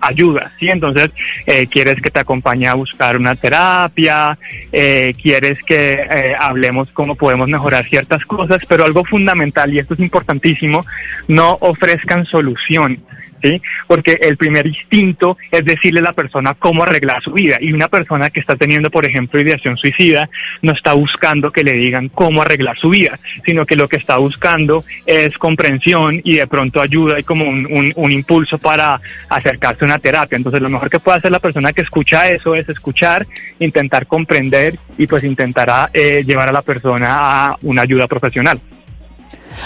ayuda, 0.00 0.50
¿sí? 0.58 0.68
Entonces, 0.68 1.12
eh, 1.46 1.68
quieres 1.68 2.02
que 2.02 2.10
te 2.10 2.18
acompañe 2.18 2.66
a 2.66 2.74
buscar 2.74 3.16
una 3.16 3.36
terapia, 3.36 4.36
eh, 4.72 5.14
quieres 5.22 5.58
que 5.64 5.92
eh, 5.92 6.34
hablemos 6.38 6.88
cómo 6.92 7.14
podemos 7.14 7.48
mejorar 7.48 7.84
ciertas 7.84 8.24
cosas, 8.24 8.62
pero 8.68 8.84
algo 8.84 9.04
fundamental, 9.04 9.72
y 9.72 9.78
esto 9.78 9.94
es 9.94 10.00
importantísimo, 10.00 10.84
no 11.28 11.56
ofrezcan 11.60 12.26
solución. 12.26 12.98
¿Sí? 13.44 13.60
Porque 13.86 14.18
el 14.22 14.36
primer 14.36 14.66
instinto 14.66 15.36
es 15.50 15.64
decirle 15.64 16.00
a 16.00 16.04
la 16.04 16.12
persona 16.12 16.54
cómo 16.54 16.82
arreglar 16.82 17.22
su 17.22 17.32
vida. 17.32 17.58
Y 17.60 17.72
una 17.72 17.88
persona 17.88 18.30
que 18.30 18.40
está 18.40 18.56
teniendo, 18.56 18.90
por 18.90 19.04
ejemplo, 19.04 19.40
ideación 19.40 19.76
suicida, 19.76 20.30
no 20.62 20.72
está 20.72 20.94
buscando 20.94 21.52
que 21.52 21.62
le 21.62 21.72
digan 21.72 22.08
cómo 22.08 22.42
arreglar 22.42 22.78
su 22.78 22.88
vida, 22.88 23.18
sino 23.44 23.66
que 23.66 23.76
lo 23.76 23.88
que 23.88 23.96
está 23.96 24.16
buscando 24.16 24.84
es 25.06 25.36
comprensión 25.36 26.20
y 26.24 26.36
de 26.36 26.46
pronto 26.46 26.80
ayuda 26.80 27.20
y 27.20 27.22
como 27.22 27.44
un, 27.44 27.92
un, 27.94 28.12
impulso 28.12 28.58
para 28.58 29.00
acercarse 29.28 29.84
a 29.84 29.86
una 29.86 29.98
terapia. 29.98 30.36
Entonces, 30.36 30.62
lo 30.62 30.70
mejor 30.70 30.88
que 30.88 31.00
puede 31.00 31.18
hacer 31.18 31.30
la 31.30 31.40
persona 31.40 31.72
que 31.72 31.82
escucha 31.82 32.30
eso 32.30 32.54
es 32.54 32.68
escuchar, 32.68 33.26
intentar 33.58 34.06
comprender 34.06 34.76
y 34.96 35.06
pues 35.06 35.24
intentará 35.24 35.90
eh, 35.92 36.22
llevar 36.24 36.48
a 36.48 36.52
la 36.52 36.62
persona 36.62 37.48
a 37.50 37.58
una 37.62 37.82
ayuda 37.82 38.06
profesional. 38.06 38.58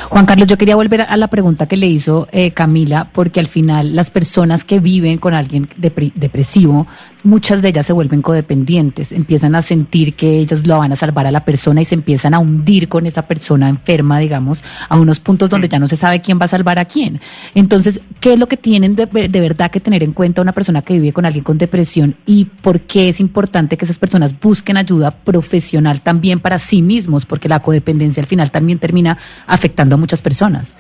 Juan 0.09 0.27
Carlos, 0.27 0.47
yo 0.47 0.59
quería 0.59 0.77
volver 0.77 1.03
a 1.03 1.17
la 1.17 1.29
pregunta 1.29 1.67
que 1.67 1.77
le 1.77 1.87
hizo 1.87 2.29
eh, 2.33 2.51
Camila, 2.53 3.09
porque 3.13 3.41
al 3.41 3.47
final 3.47 3.95
las 3.95 4.11
personas 4.11 4.65
que 4.65 4.81
viven 4.81 5.19
con 5.19 5.35
alguien 5.35 5.69
depre 5.77 6.13
depresivo, 6.15 6.87
muchas 7.25 7.63
de 7.63 7.69
ellas 7.69 7.87
se 7.87 7.93
vuelven 7.93 8.23
codependientes, 8.23 9.13
empiezan 9.13 9.55
a 9.55 9.63
sentir 9.63 10.15
que 10.15 10.39
ellos 10.39 10.67
lo 10.67 10.79
van 10.79 10.93
a 10.93 10.97
salvar 10.97 11.27
a 11.27 11.31
la 11.31 11.45
persona 11.45 11.81
y 11.81 11.85
se 11.85 11.95
empiezan 11.95 12.35
a 12.35 12.39
hundir 12.39 12.89
con 12.89 13.07
esa 13.07 13.23
persona 13.23 13.69
enferma, 13.69 14.19
digamos, 14.19 14.65
a 14.89 14.97
unos 14.97 15.21
puntos 15.21 15.51
donde 15.51 15.69
ya 15.69 15.79
no 15.79 15.87
se 15.89 15.97
sabe 15.97 16.21
quién 16.21 16.39
va 16.41 16.45
a 16.45 16.49
salvar 16.49 16.79
a 16.79 16.85
quién. 16.85 17.21
Entonces, 17.55 18.01
¿qué 18.21 18.35
es 18.35 18.39
lo 18.39 18.47
que 18.47 18.57
tienen 18.57 18.97
de, 18.97 19.07
de 19.07 19.41
verdad 19.41 19.71
que 19.71 19.81
tener 19.81 20.03
en 20.03 20.13
cuenta 20.13 20.43
una 20.43 20.53
persona 20.53 20.83
que 20.83 20.95
vive 20.95 21.13
con 21.13 21.27
alguien 21.27 21.45
con 21.45 21.59
depresión 21.59 22.17
y 22.27 22.45
por 22.47 22.81
qué 22.81 23.09
es 23.09 23.21
importante 23.21 23.77
que 23.77 23.85
esas 23.85 23.99
personas 23.99 24.39
busquen 24.39 24.77
ayuda 24.77 25.11
profesional 25.11 26.01
también 26.01 26.41
para 26.41 26.59
sí 26.59 26.83
mismos? 26.83 27.27
Porque 27.27 27.49
la 27.49 27.61
codependencia 27.61 28.23
al 28.23 28.27
final 28.27 28.51
también 28.51 28.79
termina 28.79 29.19
afectando 29.47 29.95
a 29.95 29.99
muchas 29.99 30.23
personas. 30.23 30.75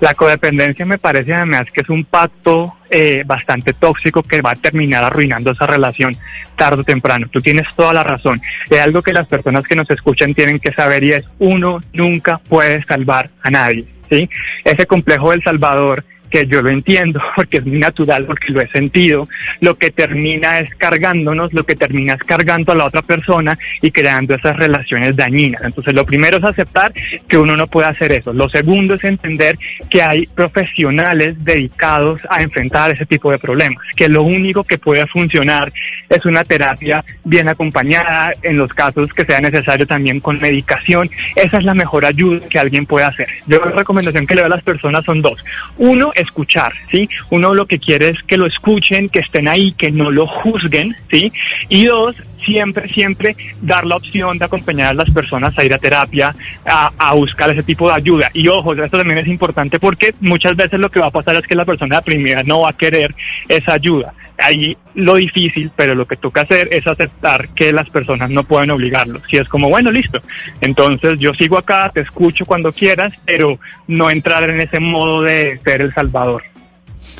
La 0.00 0.14
codependencia 0.14 0.86
me 0.86 0.98
parece 0.98 1.34
además 1.34 1.64
que 1.72 1.80
es 1.80 1.88
un 1.88 2.04
pacto 2.04 2.74
eh, 2.90 3.24
bastante 3.26 3.72
tóxico 3.72 4.22
que 4.22 4.40
va 4.40 4.52
a 4.52 4.54
terminar 4.54 5.02
arruinando 5.02 5.50
esa 5.50 5.66
relación 5.66 6.16
tarde 6.56 6.82
o 6.82 6.84
temprano. 6.84 7.26
Tú 7.30 7.40
tienes 7.40 7.66
toda 7.74 7.92
la 7.92 8.04
razón. 8.04 8.40
Es 8.70 8.80
algo 8.80 9.02
que 9.02 9.12
las 9.12 9.26
personas 9.26 9.66
que 9.66 9.74
nos 9.74 9.90
escuchan 9.90 10.34
tienen 10.34 10.60
que 10.60 10.72
saber 10.72 11.02
y 11.02 11.12
es 11.12 11.24
uno 11.38 11.82
nunca 11.92 12.38
puede 12.38 12.84
salvar 12.84 13.30
a 13.42 13.50
nadie. 13.50 13.86
¿sí? 14.08 14.28
Ese 14.64 14.86
complejo 14.86 15.32
del 15.32 15.42
Salvador 15.42 16.04
que 16.30 16.46
yo 16.46 16.62
lo 16.62 16.70
entiendo 16.70 17.20
porque 17.36 17.58
es 17.58 17.66
muy 17.66 17.78
natural, 17.78 18.24
porque 18.26 18.52
lo 18.52 18.60
he 18.60 18.68
sentido, 18.68 19.28
lo 19.60 19.76
que 19.76 19.90
termina 19.90 20.58
es 20.58 20.74
cargándonos, 20.76 21.52
lo 21.52 21.64
que 21.64 21.74
termina 21.74 22.14
es 22.14 22.20
cargando 22.20 22.72
a 22.72 22.76
la 22.76 22.84
otra 22.86 23.02
persona 23.02 23.58
y 23.82 23.90
creando 23.90 24.34
esas 24.34 24.56
relaciones 24.56 25.16
dañinas. 25.16 25.62
Entonces, 25.64 25.94
lo 25.94 26.04
primero 26.04 26.38
es 26.38 26.44
aceptar 26.44 26.92
que 27.28 27.38
uno 27.38 27.56
no 27.56 27.66
puede 27.66 27.88
hacer 27.88 28.12
eso. 28.12 28.32
Lo 28.32 28.48
segundo 28.48 28.94
es 28.94 29.04
entender 29.04 29.58
que 29.90 30.02
hay 30.02 30.26
profesionales 30.26 31.36
dedicados 31.44 32.20
a 32.28 32.42
enfrentar 32.42 32.92
ese 32.92 33.06
tipo 33.06 33.30
de 33.30 33.38
problemas, 33.38 33.82
que 33.96 34.08
lo 34.08 34.22
único 34.22 34.64
que 34.64 34.78
puede 34.78 35.06
funcionar 35.06 35.72
es 36.08 36.24
una 36.24 36.44
terapia 36.44 37.04
bien 37.24 37.48
acompañada, 37.48 38.32
en 38.42 38.56
los 38.56 38.72
casos 38.72 39.12
que 39.12 39.24
sea 39.24 39.40
necesario 39.40 39.86
también 39.86 40.20
con 40.20 40.40
medicación. 40.40 41.10
Esa 41.36 41.58
es 41.58 41.64
la 41.64 41.74
mejor 41.74 42.04
ayuda 42.04 42.46
que 42.48 42.58
alguien 42.58 42.86
puede 42.86 43.06
hacer. 43.06 43.28
Yo 43.46 43.64
la 43.64 43.72
recomendación 43.72 44.26
que 44.26 44.34
le 44.34 44.42
doy 44.42 44.46
a 44.46 44.56
las 44.56 44.62
personas 44.62 45.04
son 45.04 45.22
dos. 45.22 45.42
Uno, 45.76 46.12
escuchar, 46.20 46.72
¿sí? 46.90 47.08
Uno 47.30 47.54
lo 47.54 47.66
que 47.66 47.78
quiere 47.78 48.08
es 48.08 48.22
que 48.22 48.36
lo 48.36 48.46
escuchen, 48.46 49.08
que 49.08 49.20
estén 49.20 49.48
ahí, 49.48 49.72
que 49.72 49.90
no 49.90 50.10
lo 50.10 50.26
juzguen, 50.26 50.96
¿sí? 51.10 51.32
Y 51.68 51.86
dos, 51.86 52.16
siempre, 52.44 52.88
siempre 52.88 53.36
dar 53.60 53.84
la 53.84 53.96
opción 53.96 54.38
de 54.38 54.44
acompañar 54.44 54.88
a 54.88 54.94
las 54.94 55.10
personas 55.10 55.56
a 55.58 55.64
ir 55.64 55.72
a 55.74 55.78
terapia, 55.78 56.34
a, 56.64 57.14
buscar 57.14 57.50
ese 57.50 57.62
tipo 57.62 57.88
de 57.88 57.94
ayuda. 57.94 58.30
Y 58.32 58.48
ojo, 58.48 58.72
esto 58.72 58.98
también 58.98 59.18
es 59.18 59.26
importante 59.26 59.80
porque 59.80 60.14
muchas 60.20 60.56
veces 60.56 60.78
lo 60.78 60.90
que 60.90 61.00
va 61.00 61.06
a 61.06 61.10
pasar 61.10 61.36
es 61.36 61.46
que 61.46 61.56
la 61.56 61.64
persona 61.64 61.96
deprimida 61.96 62.42
no 62.42 62.60
va 62.60 62.70
a 62.70 62.76
querer 62.76 63.14
esa 63.48 63.72
ayuda. 63.72 64.12
Ahí 64.40 64.76
lo 64.94 65.16
difícil, 65.16 65.72
pero 65.74 65.96
lo 65.96 66.06
que 66.06 66.16
toca 66.16 66.42
hacer 66.42 66.68
es 66.70 66.86
aceptar 66.86 67.48
que 67.48 67.72
las 67.72 67.90
personas 67.90 68.30
no 68.30 68.44
pueden 68.44 68.70
obligarlo. 68.70 69.20
Si 69.28 69.36
es 69.36 69.48
como, 69.48 69.68
bueno, 69.68 69.90
listo, 69.90 70.22
entonces 70.60 71.18
yo 71.18 71.34
sigo 71.34 71.58
acá, 71.58 71.90
te 71.92 72.02
escucho 72.02 72.46
cuando 72.46 72.72
quieras, 72.72 73.12
pero 73.24 73.58
no 73.88 74.10
entrar 74.10 74.48
en 74.48 74.60
ese 74.60 74.78
modo 74.78 75.22
de 75.22 75.58
ser 75.64 75.82
el 75.82 75.92
salvador. 75.92 76.44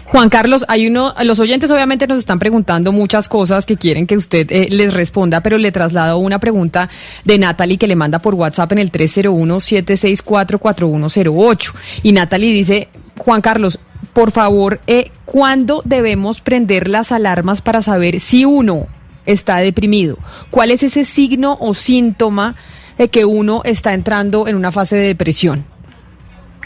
Juan 0.07 0.31
Carlos, 0.31 0.65
hay 0.69 0.87
uno, 0.87 1.13
los 1.25 1.39
oyentes 1.39 1.71
obviamente 1.71 2.07
nos 2.07 2.19
están 2.19 2.39
preguntando 2.39 2.93
muchas 2.93 3.29
cosas 3.29 3.67
que 3.67 3.77
quieren 3.77 4.07
que 4.07 4.17
usted 4.17 4.51
eh, 4.51 4.69
les 4.71 4.95
responda, 4.95 5.43
pero 5.43 5.59
le 5.59 5.73
traslado 5.73 6.17
una 6.19 6.39
pregunta 6.39 6.89
de 7.25 7.39
Natalie 7.39 7.77
que 7.79 7.87
le 7.87 7.97
manda 7.97 8.19
por 8.19 8.35
WhatsApp 8.35 8.73
en 8.73 8.79
el 8.79 8.91
301-764-4108. 8.93 11.73
Y 12.03 12.13
Natalie 12.13 12.53
dice, 12.53 12.89
Juan 13.17 13.43
Carlos, 13.43 13.79
por 14.13 14.33
favor, 14.33 14.81
eh, 14.87 15.11
¿cuándo 15.25 15.83
debemos 15.85 16.41
prender 16.41 16.89
las 16.89 17.13
alarmas 17.13 17.63
para 17.63 17.83
saber 17.83 18.21
si 18.21 18.45
uno 18.45 18.87
está 19.27 19.59
deprimido? 19.59 20.19
¿Cuál 20.51 20.71
es 20.71 20.83
ese 20.83 21.05
signo 21.05 21.57
o 21.61 21.75
síntoma 21.75 22.57
de 22.97 23.09
que 23.09 23.25
uno 23.25 23.63
está 23.65 23.95
entrando 23.95 24.49
en 24.49 24.57
una 24.57 24.73
fase 24.73 24.97
de 24.97 25.07
depresión? 25.09 25.65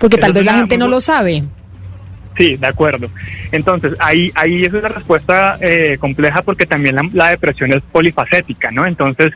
Porque 0.01 0.19
tal 0.19 0.33
vez 0.33 0.45
la 0.45 0.55
gente 0.55 0.79
no 0.79 0.89
lo 0.89 1.01
sabe. 1.01 1.45
Sí, 2.37 2.57
de 2.57 2.67
acuerdo. 2.67 3.11
Entonces, 3.51 3.95
ahí, 3.99 4.31
ahí 4.35 4.63
es 4.63 4.73
una 4.73 4.89
respuesta 4.89 5.59
eh, 5.61 5.99
compleja 6.01 6.43
porque 6.43 6.67
también 6.67 6.97
la, 7.13 7.29
depresión 7.29 7.73
es 7.73 7.83
polifacética, 7.83 8.71
¿no? 8.71 8.87
Entonces, 8.87 9.33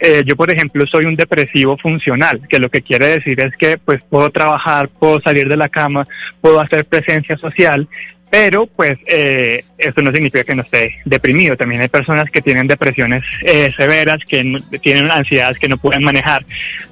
eh, 0.00 0.22
yo, 0.24 0.34
por 0.34 0.50
ejemplo, 0.50 0.86
soy 0.86 1.04
un 1.04 1.16
depresivo 1.16 1.76
funcional, 1.76 2.40
que 2.48 2.58
lo 2.58 2.70
que 2.70 2.82
quiere 2.82 3.06
decir 3.08 3.38
es 3.40 3.54
que, 3.56 3.76
pues, 3.78 4.00
puedo 4.08 4.30
trabajar, 4.30 4.88
puedo 4.88 5.20
salir 5.20 5.48
de 5.48 5.56
la 5.56 5.68
cama, 5.68 6.06
puedo 6.40 6.60
hacer 6.60 6.86
presencia 6.86 7.36
social, 7.36 7.86
pero 8.30 8.66
pues 8.66 8.98
eh, 9.06 9.64
eso 9.78 10.02
no 10.02 10.12
significa 10.12 10.44
que 10.44 10.54
no 10.54 10.62
esté 10.62 10.96
deprimido. 11.04 11.56
También 11.56 11.80
hay 11.80 11.88
personas 11.88 12.30
que 12.30 12.42
tienen 12.42 12.66
depresiones 12.66 13.22
eh, 13.42 13.72
severas, 13.76 14.18
que 14.26 14.42
tienen 14.82 15.10
ansiedades 15.10 15.58
que 15.58 15.68
no 15.68 15.78
pueden 15.78 16.02
manejar. 16.02 16.44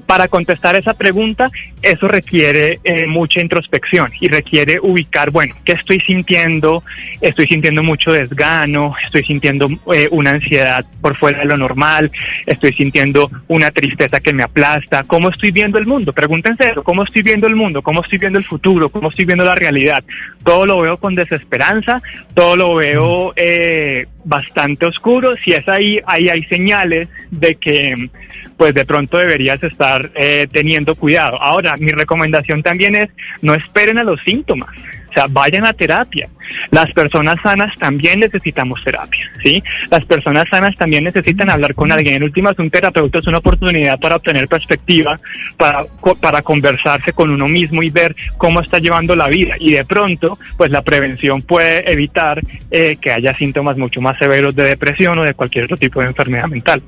Para 0.06 0.28
contestar 0.28 0.76
esa 0.76 0.94
pregunta, 0.94 1.50
eso 1.82 2.08
requiere 2.08 2.80
eh, 2.84 3.06
mucha 3.06 3.40
introspección 3.40 4.10
y 4.20 4.28
requiere 4.28 4.78
ubicar, 4.80 5.30
bueno, 5.30 5.54
¿qué 5.64 5.72
estoy 5.72 6.00
sintiendo? 6.00 6.82
Estoy 7.20 7.46
sintiendo 7.46 7.82
mucho 7.82 8.12
desgano, 8.12 8.94
estoy 9.04 9.24
sintiendo 9.24 9.68
eh, 9.94 10.08
una 10.10 10.30
ansiedad 10.30 10.84
por 11.00 11.16
fuera 11.16 11.40
de 11.40 11.44
lo 11.44 11.56
normal, 11.56 12.10
estoy 12.46 12.72
sintiendo 12.72 13.30
una 13.48 13.70
tristeza 13.70 14.20
que 14.20 14.32
me 14.32 14.42
aplasta. 14.42 15.04
¿Cómo 15.06 15.28
estoy 15.28 15.50
viendo 15.50 15.78
el 15.78 15.86
mundo? 15.86 16.12
Pregúntense 16.12 16.70
eso, 16.70 16.82
¿cómo 16.82 17.04
estoy 17.04 17.22
viendo 17.22 17.46
el 17.46 17.56
mundo? 17.56 17.82
¿Cómo 17.82 18.02
estoy 18.02 18.18
viendo 18.18 18.38
el 18.38 18.44
futuro? 18.44 18.88
¿Cómo 18.88 19.10
estoy 19.10 19.24
viendo 19.24 19.44
la 19.44 19.54
realidad? 19.54 20.02
Todo 20.44 20.66
lo 20.66 20.80
veo 20.80 20.96
con 20.96 21.14
desesperanza, 21.14 22.00
todo 22.34 22.56
lo 22.56 22.74
veo 22.74 23.32
eh, 23.36 24.06
bastante 24.24 24.86
oscuro. 24.86 25.36
Si 25.36 25.52
es 25.52 25.68
ahí, 25.68 26.00
ahí 26.06 26.28
hay 26.28 26.44
señales 26.44 27.10
de 27.30 27.54
que 27.56 28.08
pues 28.56 28.74
de 28.74 28.86
pronto 28.86 29.18
deberías 29.18 29.62
estar 29.62 30.10
eh, 30.14 30.46
teniendo 30.50 30.94
cuidado. 30.94 31.40
Ahora, 31.40 31.65
mi 31.78 31.90
recomendación 31.90 32.62
también 32.62 32.94
es 32.94 33.08
no 33.42 33.54
esperen 33.54 33.98
a 33.98 34.04
los 34.04 34.20
síntomas. 34.22 34.70
O 35.10 35.12
sea, 35.18 35.26
vayan 35.30 35.64
a 35.64 35.72
terapia. 35.72 36.28
Las 36.70 36.92
personas 36.92 37.36
sanas 37.42 37.74
también 37.78 38.20
necesitamos 38.20 38.84
terapia, 38.84 39.30
¿sí? 39.42 39.62
Las 39.90 40.04
personas 40.04 40.44
sanas 40.50 40.76
también 40.76 41.04
necesitan 41.04 41.48
hablar 41.48 41.74
con 41.74 41.90
alguien. 41.90 42.16
En 42.16 42.22
últimas, 42.22 42.58
un 42.58 42.70
terapeuta 42.70 43.20
es 43.20 43.26
una 43.26 43.38
oportunidad 43.38 43.98
para 43.98 44.16
obtener 44.16 44.46
perspectiva, 44.46 45.18
para, 45.56 45.86
para 46.20 46.42
conversarse 46.42 47.14
con 47.14 47.30
uno 47.30 47.48
mismo 47.48 47.82
y 47.82 47.88
ver 47.88 48.14
cómo 48.36 48.60
está 48.60 48.78
llevando 48.78 49.16
la 49.16 49.28
vida. 49.28 49.54
Y 49.58 49.72
de 49.72 49.86
pronto, 49.86 50.38
pues 50.58 50.70
la 50.70 50.82
prevención 50.82 51.40
puede 51.40 51.90
evitar 51.90 52.42
eh, 52.70 52.96
que 53.00 53.10
haya 53.10 53.34
síntomas 53.36 53.78
mucho 53.78 54.02
más 54.02 54.18
severos 54.18 54.54
de 54.54 54.64
depresión 54.64 55.18
o 55.18 55.22
de 55.22 55.34
cualquier 55.34 55.64
otro 55.64 55.78
tipo 55.78 56.00
de 56.00 56.08
enfermedad 56.08 56.48
mental. 56.48 56.82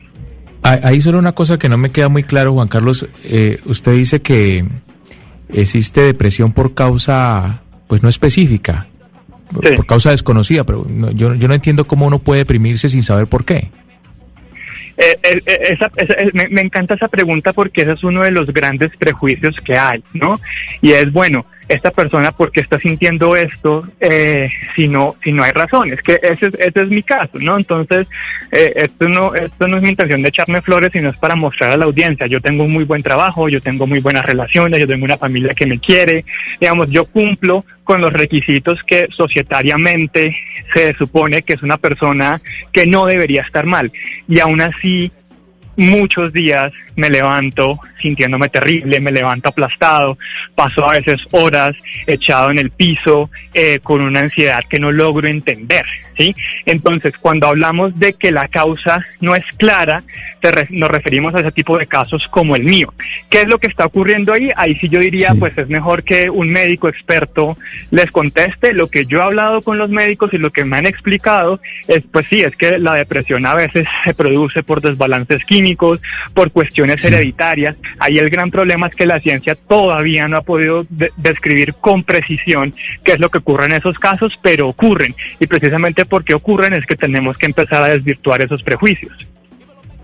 Hay 0.68 1.00
solo 1.00 1.18
una 1.18 1.32
cosa 1.32 1.58
que 1.58 1.68
no 1.68 1.78
me 1.78 1.90
queda 1.90 2.08
muy 2.08 2.22
claro, 2.22 2.52
Juan 2.52 2.68
Carlos. 2.68 3.08
Eh, 3.24 3.58
usted 3.64 3.92
dice 3.92 4.20
que 4.20 4.66
existe 5.52 6.02
depresión 6.02 6.52
por 6.52 6.74
causa, 6.74 7.62
pues 7.86 8.02
no 8.02 8.08
específica, 8.08 8.86
por 9.52 9.86
causa 9.86 10.10
desconocida, 10.10 10.64
pero 10.64 10.86
yo, 11.14 11.34
yo 11.34 11.48
no 11.48 11.54
entiendo 11.54 11.86
cómo 11.86 12.06
uno 12.06 12.18
puede 12.18 12.40
deprimirse 12.40 12.88
sin 12.88 13.02
saber 13.02 13.26
por 13.28 13.44
qué. 13.46 13.70
Eh, 14.98 15.16
eh, 15.22 16.30
me, 16.34 16.48
me, 16.48 16.60
encanta 16.60 16.94
esa 16.94 17.06
pregunta 17.06 17.52
porque 17.52 17.82
ese 17.82 17.92
es 17.92 18.02
uno 18.02 18.22
de 18.22 18.32
los 18.32 18.52
grandes 18.52 18.90
prejuicios 18.98 19.56
que 19.64 19.78
hay, 19.78 20.02
¿no? 20.12 20.40
Y 20.82 20.90
es, 20.90 21.12
bueno, 21.12 21.46
esta 21.68 21.90
persona 21.90 22.32
por 22.32 22.50
qué 22.50 22.60
está 22.60 22.78
sintiendo 22.78 23.36
esto 23.36 23.84
eh, 24.00 24.48
si 24.74 24.88
no 24.88 25.16
si 25.22 25.32
no 25.32 25.42
hay 25.44 25.52
razones 25.52 26.00
que 26.02 26.18
ese, 26.22 26.50
ese 26.58 26.82
es 26.82 26.88
mi 26.88 27.02
caso 27.02 27.38
no 27.38 27.56
entonces 27.56 28.06
eh, 28.52 28.72
esto 28.76 29.08
no 29.08 29.34
esto 29.34 29.68
no 29.68 29.76
es 29.76 29.82
mi 29.82 29.90
intención 29.90 30.22
de 30.22 30.28
echarme 30.28 30.62
flores 30.62 30.90
sino 30.92 31.10
es 31.10 31.16
para 31.16 31.36
mostrar 31.36 31.72
a 31.72 31.76
la 31.76 31.84
audiencia. 31.84 32.26
Yo 32.26 32.40
tengo 32.40 32.64
un 32.64 32.72
muy 32.72 32.84
buen 32.84 33.02
trabajo 33.02 33.48
yo 33.48 33.60
tengo 33.60 33.86
muy 33.86 34.00
buenas 34.00 34.24
relaciones 34.24 34.78
yo 34.80 34.86
tengo 34.86 35.04
una 35.04 35.18
familia 35.18 35.54
que 35.54 35.66
me 35.66 35.78
quiere. 35.78 36.24
Digamos 36.60 36.90
yo 36.90 37.06
cumplo 37.06 37.64
con 37.84 38.00
los 38.00 38.12
requisitos 38.12 38.82
que 38.84 39.08
societariamente 39.10 40.36
se 40.74 40.92
supone 40.94 41.42
que 41.42 41.54
es 41.54 41.62
una 41.62 41.78
persona 41.78 42.40
que 42.72 42.86
no 42.86 43.06
debería 43.06 43.42
estar 43.42 43.66
mal. 43.66 43.92
Y 44.28 44.40
aún 44.40 44.60
así 44.60 45.10
muchos 45.76 46.32
días 46.32 46.72
me 46.98 47.08
levanto 47.08 47.78
sintiéndome 48.02 48.48
terrible, 48.48 49.00
me 49.00 49.12
levanto 49.12 49.48
aplastado, 49.48 50.18
paso 50.54 50.84
a 50.84 50.94
veces 50.94 51.26
horas 51.30 51.76
echado 52.06 52.50
en 52.50 52.58
el 52.58 52.70
piso 52.70 53.30
eh, 53.54 53.78
con 53.82 54.00
una 54.00 54.20
ansiedad 54.20 54.64
que 54.68 54.78
no 54.78 54.90
logro 54.90 55.28
entender, 55.28 55.84
¿sí? 56.16 56.34
Entonces, 56.66 57.14
cuando 57.18 57.46
hablamos 57.46 57.98
de 57.98 58.14
que 58.14 58.32
la 58.32 58.48
causa 58.48 59.00
no 59.20 59.34
es 59.34 59.44
clara, 59.56 60.02
nos 60.70 60.90
referimos 60.90 61.34
a 61.34 61.40
ese 61.40 61.52
tipo 61.52 61.78
de 61.78 61.86
casos 61.86 62.26
como 62.28 62.56
el 62.56 62.64
mío. 62.64 62.92
¿Qué 63.28 63.42
es 63.42 63.48
lo 63.48 63.58
que 63.58 63.66
está 63.66 63.86
ocurriendo 63.86 64.32
ahí? 64.32 64.50
Ahí 64.56 64.74
sí 64.76 64.88
yo 64.88 65.00
diría, 65.00 65.34
pues 65.38 65.56
es 65.58 65.68
mejor 65.68 66.04
que 66.04 66.30
un 66.30 66.50
médico 66.50 66.88
experto 66.88 67.56
les 67.90 68.10
conteste. 68.10 68.72
Lo 68.72 68.88
que 68.88 69.04
yo 69.06 69.18
he 69.18 69.22
hablado 69.22 69.62
con 69.62 69.78
los 69.78 69.90
médicos 69.90 70.32
y 70.32 70.38
lo 70.38 70.50
que 70.50 70.64
me 70.64 70.76
han 70.76 70.86
explicado 70.86 71.60
es, 71.86 72.04
pues 72.10 72.26
sí, 72.30 72.40
es 72.40 72.54
que 72.56 72.78
la 72.78 72.94
depresión 72.94 73.46
a 73.46 73.54
veces 73.54 73.86
se 74.04 74.14
produce 74.14 74.62
por 74.62 74.80
desbalances 74.80 75.44
químicos, 75.44 76.00
por 76.34 76.50
cuestiones 76.52 76.87
hereditarias. 76.90 77.76
Ahí 77.98 78.18
el 78.18 78.30
gran 78.30 78.50
problema 78.50 78.86
es 78.86 78.94
que 78.94 79.06
la 79.06 79.20
ciencia 79.20 79.54
todavía 79.54 80.28
no 80.28 80.36
ha 80.36 80.42
podido 80.42 80.86
describir 81.16 81.74
con 81.74 82.04
precisión 82.04 82.74
qué 83.04 83.12
es 83.12 83.20
lo 83.20 83.30
que 83.30 83.38
ocurre 83.38 83.66
en 83.66 83.72
esos 83.72 83.98
casos, 83.98 84.38
pero 84.42 84.68
ocurren. 84.68 85.14
Y 85.40 85.46
precisamente 85.46 86.04
porque 86.04 86.34
ocurren 86.34 86.72
es 86.72 86.86
que 86.86 86.96
tenemos 86.96 87.36
que 87.36 87.46
empezar 87.46 87.82
a 87.82 87.88
desvirtuar 87.88 88.42
esos 88.42 88.62
prejuicios. 88.62 89.12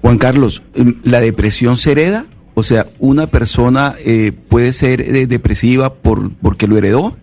Juan 0.00 0.18
Carlos, 0.18 0.62
em, 0.74 0.96
¿la 1.02 1.20
depresión 1.20 1.76
se 1.76 1.92
hereda? 1.92 2.26
O 2.54 2.62
sea, 2.62 2.86
¿una 2.98 3.26
persona 3.26 3.94
eh, 4.04 4.32
puede 4.32 4.72
ser 4.72 5.00
eh, 5.00 5.26
depresiva 5.26 5.94
por, 5.94 6.30
porque 6.36 6.66
lo 6.66 6.76
heredó? 6.76 7.16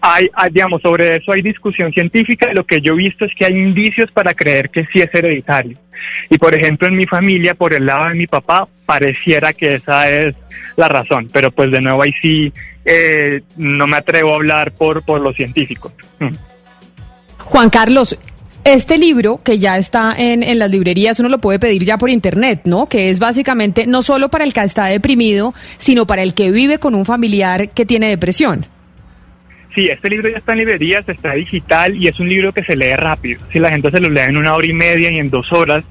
Hay, 0.00 0.30
digamos, 0.52 0.82
sobre 0.82 1.16
eso 1.16 1.32
hay 1.32 1.42
discusión 1.42 1.92
científica. 1.92 2.52
Lo 2.52 2.64
que 2.64 2.80
yo 2.80 2.94
he 2.94 2.96
visto 2.96 3.24
es 3.24 3.32
que 3.34 3.44
hay 3.44 3.52
indicios 3.52 4.10
para 4.10 4.34
creer 4.34 4.70
que 4.70 4.86
sí 4.92 5.00
es 5.00 5.14
hereditario. 5.14 5.76
Y 6.30 6.38
por 6.38 6.54
ejemplo, 6.54 6.88
en 6.88 6.96
mi 6.96 7.06
familia, 7.06 7.54
por 7.54 7.74
el 7.74 7.86
lado 7.86 8.08
de 8.08 8.14
mi 8.14 8.26
papá, 8.26 8.68
pareciera 8.86 9.52
que 9.52 9.74
esa 9.74 10.08
es 10.10 10.34
la 10.76 10.88
razón. 10.88 11.28
Pero 11.32 11.50
pues 11.50 11.70
de 11.70 11.80
nuevo 11.80 12.02
ahí 12.02 12.12
sí 12.22 12.52
eh, 12.84 13.42
no 13.56 13.86
me 13.86 13.98
atrevo 13.98 14.32
a 14.32 14.36
hablar 14.36 14.72
por, 14.72 15.02
por 15.02 15.20
los 15.20 15.36
científicos. 15.36 15.92
Mm. 16.18 16.34
Juan 17.38 17.70
Carlos, 17.70 18.18
este 18.64 18.98
libro, 18.98 19.40
que 19.42 19.58
ya 19.58 19.76
está 19.76 20.14
en, 20.16 20.42
en, 20.42 20.58
las 20.58 20.70
librerías, 20.70 21.18
uno 21.20 21.28
lo 21.28 21.38
puede 21.38 21.58
pedir 21.58 21.84
ya 21.84 21.98
por 21.98 22.10
internet, 22.10 22.62
¿no? 22.64 22.86
Que 22.86 23.10
es 23.10 23.18
básicamente 23.18 23.86
no 23.86 24.02
solo 24.02 24.28
para 24.28 24.44
el 24.44 24.52
que 24.52 24.60
está 24.60 24.86
deprimido, 24.86 25.54
sino 25.78 26.06
para 26.06 26.22
el 26.22 26.34
que 26.34 26.50
vive 26.50 26.78
con 26.78 26.94
un 26.94 27.04
familiar 27.04 27.70
que 27.70 27.86
tiene 27.86 28.08
depresión. 28.08 28.66
Sí, 29.74 29.86
este 29.86 30.10
libro 30.10 30.28
ya 30.28 30.38
está 30.38 30.52
en 30.52 30.58
librerías, 30.58 31.08
está 31.08 31.34
digital 31.34 31.96
y 31.96 32.08
es 32.08 32.18
un 32.18 32.28
libro 32.28 32.52
que 32.52 32.64
se 32.64 32.74
lee 32.74 32.94
rápido. 32.96 33.40
Si 33.52 33.60
la 33.60 33.70
gente 33.70 33.90
se 33.90 34.00
lo 34.00 34.10
lee 34.10 34.22
en 34.28 34.36
una 34.36 34.54
hora 34.54 34.66
y 34.66 34.72
media 34.72 35.10
y 35.10 35.18
en 35.18 35.30
dos 35.30 35.52
horas, 35.52 35.84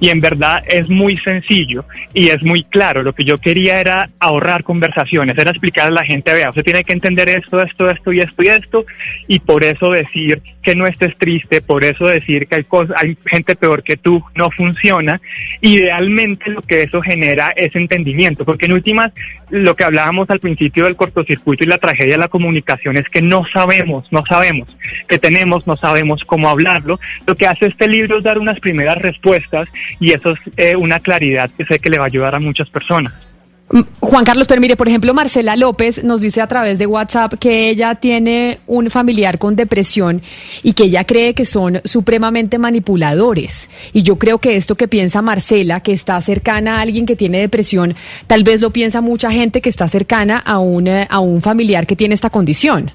y 0.00 0.08
en 0.08 0.20
verdad 0.20 0.64
es 0.66 0.88
muy 0.88 1.18
sencillo 1.18 1.84
y 2.14 2.28
es 2.28 2.42
muy 2.42 2.64
claro. 2.64 3.02
Lo 3.02 3.14
que 3.14 3.24
yo 3.24 3.36
quería 3.36 3.78
era 3.78 4.08
ahorrar 4.20 4.64
conversaciones, 4.64 5.36
era 5.36 5.50
explicar 5.50 5.88
a 5.88 5.90
la 5.90 6.04
gente, 6.04 6.32
vea, 6.32 6.48
usted 6.48 6.64
tiene 6.64 6.82
que 6.82 6.94
entender 6.94 7.28
esto, 7.28 7.62
esto, 7.62 7.90
esto 7.90 8.12
y 8.12 8.20
esto 8.20 8.42
y 8.42 8.48
esto, 8.48 8.86
y 9.28 9.38
por 9.40 9.62
eso 9.64 9.90
decir 9.90 10.40
que 10.62 10.74
no 10.74 10.86
estés 10.86 11.16
triste, 11.16 11.60
por 11.60 11.84
eso 11.84 12.06
decir 12.06 12.48
que 12.48 12.56
hay, 12.56 12.66
hay 12.96 13.16
gente 13.26 13.54
peor 13.54 13.82
que 13.82 13.96
tú, 13.96 14.24
no 14.34 14.50
funciona. 14.50 15.20
Idealmente 15.60 16.50
lo 16.50 16.62
que 16.62 16.82
eso 16.82 17.00
genera 17.02 17.52
es 17.54 17.74
entendimiento, 17.76 18.44
porque 18.44 18.66
en 18.66 18.72
últimas, 18.72 19.12
lo 19.50 19.76
que 19.76 19.84
hablábamos 19.84 20.28
al 20.30 20.40
principio 20.40 20.84
del 20.84 20.96
cortocircuito 20.96 21.64
y 21.64 21.66
la 21.66 21.78
tragedia 21.78 22.14
de 22.14 22.20
la 22.20 22.28
comunicación 22.28 22.96
es 22.96 23.08
que 23.08 23.22
no 23.22 23.44
sabemos, 23.52 24.10
no 24.10 24.24
sabemos 24.26 24.68
que 25.08 25.18
tenemos, 25.18 25.66
no 25.66 25.76
sabemos 25.76 26.24
cómo 26.24 26.48
hablarlo. 26.48 26.98
Lo 27.26 27.34
que 27.36 27.46
hace 27.46 27.66
este 27.66 27.88
libro 27.88 28.18
es 28.18 28.24
dar 28.24 28.38
unas 28.38 28.60
primeras 28.60 28.98
respuestas 28.98 29.68
y 30.00 30.12
eso 30.12 30.30
es 30.32 30.38
eh, 30.56 30.76
una 30.76 31.00
claridad 31.00 31.50
que 31.56 31.64
sé 31.64 31.78
que 31.78 31.90
le 31.90 31.98
va 31.98 32.04
a 32.04 32.08
ayudar 32.08 32.34
a 32.34 32.40
muchas 32.40 32.68
personas. 32.70 33.25
Mm, 33.68 33.80
Juan 33.98 34.24
Carlos, 34.24 34.46
pero 34.46 34.60
mire, 34.60 34.76
por 34.76 34.86
ejemplo, 34.86 35.12
Marcela 35.12 35.56
López 35.56 36.04
nos 36.04 36.20
dice 36.20 36.40
a 36.40 36.46
través 36.46 36.78
de 36.78 36.86
WhatsApp 36.86 37.34
que 37.34 37.68
ella 37.68 37.96
tiene 37.96 38.60
un 38.68 38.90
familiar 38.90 39.38
con 39.38 39.56
depresión 39.56 40.22
y 40.62 40.74
que 40.74 40.84
ella 40.84 41.04
cree 41.04 41.34
que 41.34 41.44
son 41.44 41.80
supremamente 41.84 42.58
manipuladores. 42.58 43.68
Y 43.92 44.02
yo 44.04 44.16
creo 44.16 44.38
que 44.38 44.56
esto 44.56 44.76
que 44.76 44.86
piensa 44.86 45.20
Marcela, 45.20 45.80
que 45.80 45.92
está 45.92 46.20
cercana 46.20 46.78
a 46.78 46.82
alguien 46.82 47.06
que 47.06 47.16
tiene 47.16 47.38
depresión, 47.40 47.96
tal 48.28 48.44
vez 48.44 48.60
lo 48.60 48.70
piensa 48.70 49.00
mucha 49.00 49.32
gente 49.32 49.60
que 49.60 49.68
está 49.68 49.88
cercana 49.88 50.38
a 50.38 50.58
un, 50.58 50.86
eh, 50.86 51.08
a 51.10 51.18
un 51.18 51.40
familiar 51.40 51.86
que 51.88 51.96
tiene 51.96 52.14
esta 52.14 52.30
condición. 52.30 52.92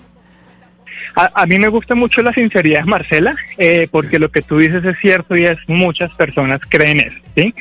A, 1.15 1.45
mí 1.45 1.59
me 1.59 1.67
gusta 1.67 1.95
mucho 1.95 2.21
la 2.21 2.33
sinceridad, 2.33 2.85
Marcela, 2.85 3.35
eh, 3.57 3.87
porque 3.91 4.19
lo 4.19 4.29
que 4.29 4.41
tú 4.41 4.57
dices 4.57 4.83
es 4.85 4.97
cierto 4.99 5.35
y 5.35 5.45
es 5.45 5.57
muchas 5.67 6.11
personas 6.13 6.61
creen 6.69 6.99
eso, 6.99 7.19
¿sí? 7.35 7.53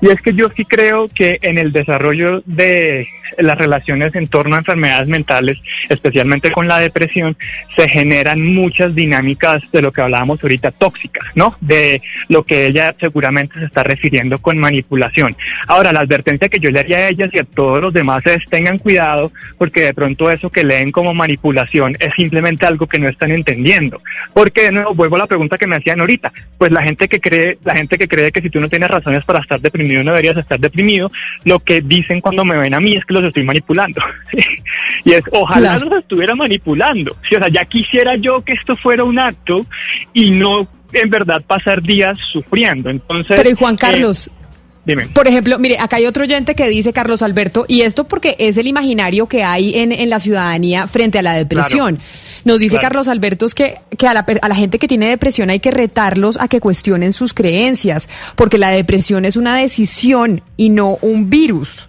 Y 0.00 0.10
es 0.10 0.20
que 0.20 0.32
yo 0.32 0.48
sí 0.54 0.64
creo 0.64 1.08
que 1.08 1.38
en 1.42 1.58
el 1.58 1.72
desarrollo 1.72 2.42
de 2.44 3.08
las 3.38 3.56
relaciones 3.56 4.14
en 4.14 4.28
torno 4.28 4.56
a 4.56 4.58
enfermedades 4.58 5.08
mentales, 5.08 5.58
especialmente 5.88 6.52
con 6.52 6.68
la 6.68 6.78
depresión, 6.78 7.36
se 7.74 7.88
generan 7.88 8.44
muchas 8.54 8.94
dinámicas 8.94 9.70
de 9.72 9.82
lo 9.82 9.92
que 9.92 10.02
hablábamos 10.02 10.42
ahorita 10.42 10.70
tóxicas, 10.72 11.24
¿no? 11.34 11.54
De 11.60 12.02
lo 12.28 12.44
que 12.44 12.66
ella 12.66 12.94
seguramente 13.00 13.58
se 13.58 13.66
está 13.66 13.82
refiriendo 13.82 14.38
con 14.38 14.58
manipulación. 14.58 15.34
Ahora, 15.66 15.92
la 15.92 16.00
advertencia 16.00 16.48
que 16.48 16.60
yo 16.60 16.70
le 16.70 16.80
haría 16.80 16.98
a 16.98 17.08
ellas 17.08 17.30
y 17.32 17.38
a 17.38 17.44
todos 17.44 17.80
los 17.80 17.92
demás 17.92 18.24
es 18.26 18.44
tengan 18.50 18.78
cuidado 18.78 19.32
porque 19.58 19.82
de 19.82 19.94
pronto 19.94 20.30
eso 20.30 20.50
que 20.50 20.64
leen 20.64 20.92
como 20.92 21.14
manipulación 21.14 21.96
es 22.00 22.12
simplemente 22.16 22.66
algo 22.66 22.86
que 22.86 22.95
no 22.98 23.08
están 23.08 23.32
entendiendo. 23.32 24.00
Porque 24.32 24.62
de 24.62 24.72
nuevo 24.72 24.94
vuelvo 24.94 25.16
a 25.16 25.20
la 25.20 25.26
pregunta 25.26 25.58
que 25.58 25.66
me 25.66 25.76
hacían 25.76 26.00
ahorita, 26.00 26.32
pues 26.58 26.72
la 26.72 26.82
gente 26.82 27.08
que 27.08 27.20
cree, 27.20 27.58
la 27.64 27.74
gente 27.74 27.98
que 27.98 28.08
cree 28.08 28.32
que 28.32 28.42
si 28.42 28.50
tú 28.50 28.60
no 28.60 28.68
tienes 28.68 28.90
razones 28.90 29.24
para 29.24 29.40
estar 29.40 29.60
deprimido 29.60 30.02
no 30.02 30.12
deberías 30.12 30.36
estar 30.36 30.58
deprimido, 30.58 31.10
lo 31.44 31.58
que 31.60 31.80
dicen 31.80 32.20
cuando 32.20 32.44
me 32.44 32.58
ven 32.58 32.74
a 32.74 32.80
mí 32.80 32.94
es 32.96 33.04
que 33.04 33.14
los 33.14 33.24
estoy 33.24 33.44
manipulando. 33.44 34.00
y 35.04 35.12
es 35.12 35.24
ojalá 35.32 35.78
los 35.78 35.92
estuviera 36.00 36.34
manipulando. 36.34 37.12
o 37.12 37.28
sea, 37.28 37.48
ya 37.48 37.64
quisiera 37.64 38.16
yo 38.16 38.42
que 38.42 38.52
esto 38.52 38.76
fuera 38.76 39.04
un 39.04 39.18
acto 39.18 39.66
y 40.12 40.30
no 40.30 40.68
en 40.92 41.10
verdad 41.10 41.42
pasar 41.46 41.82
días 41.82 42.18
sufriendo. 42.32 42.90
Entonces, 42.90 43.36
Pero 43.36 43.50
y 43.50 43.54
Juan 43.54 43.74
eh, 43.74 43.78
Carlos, 43.78 44.30
por 45.12 45.26
ejemplo, 45.26 45.58
mire, 45.58 45.78
acá 45.78 45.96
hay 45.96 46.06
otro 46.06 46.22
oyente 46.22 46.54
que 46.54 46.68
dice, 46.68 46.92
Carlos 46.92 47.22
Alberto, 47.22 47.64
y 47.66 47.80
esto 47.80 48.04
porque 48.04 48.36
es 48.38 48.56
el 48.56 48.68
imaginario 48.68 49.26
que 49.26 49.42
hay 49.42 49.78
en, 49.78 49.90
en 49.90 50.08
la 50.10 50.20
ciudadanía 50.20 50.86
frente 50.86 51.18
a 51.18 51.22
la 51.22 51.34
depresión. 51.34 51.98
Nos 52.46 52.60
dice 52.60 52.78
Carlos 52.78 53.08
Alberto 53.08 53.48
que, 53.48 53.80
que 53.98 54.06
a, 54.06 54.14
la, 54.14 54.24
a 54.40 54.48
la 54.48 54.54
gente 54.54 54.78
que 54.78 54.86
tiene 54.86 55.08
depresión 55.08 55.50
hay 55.50 55.58
que 55.58 55.72
retarlos 55.72 56.38
a 56.40 56.46
que 56.46 56.60
cuestionen 56.60 57.12
sus 57.12 57.34
creencias, 57.34 58.08
porque 58.36 58.56
la 58.56 58.70
depresión 58.70 59.24
es 59.24 59.36
una 59.36 59.56
decisión 59.56 60.42
y 60.56 60.68
no 60.68 60.96
un 61.02 61.28
virus. 61.28 61.88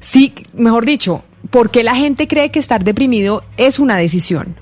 Sí, 0.00 0.34
mejor 0.52 0.84
dicho, 0.84 1.24
¿por 1.48 1.70
qué 1.70 1.82
la 1.82 1.94
gente 1.94 2.28
cree 2.28 2.50
que 2.50 2.58
estar 2.58 2.84
deprimido 2.84 3.44
es 3.56 3.78
una 3.78 3.96
decisión? 3.96 4.56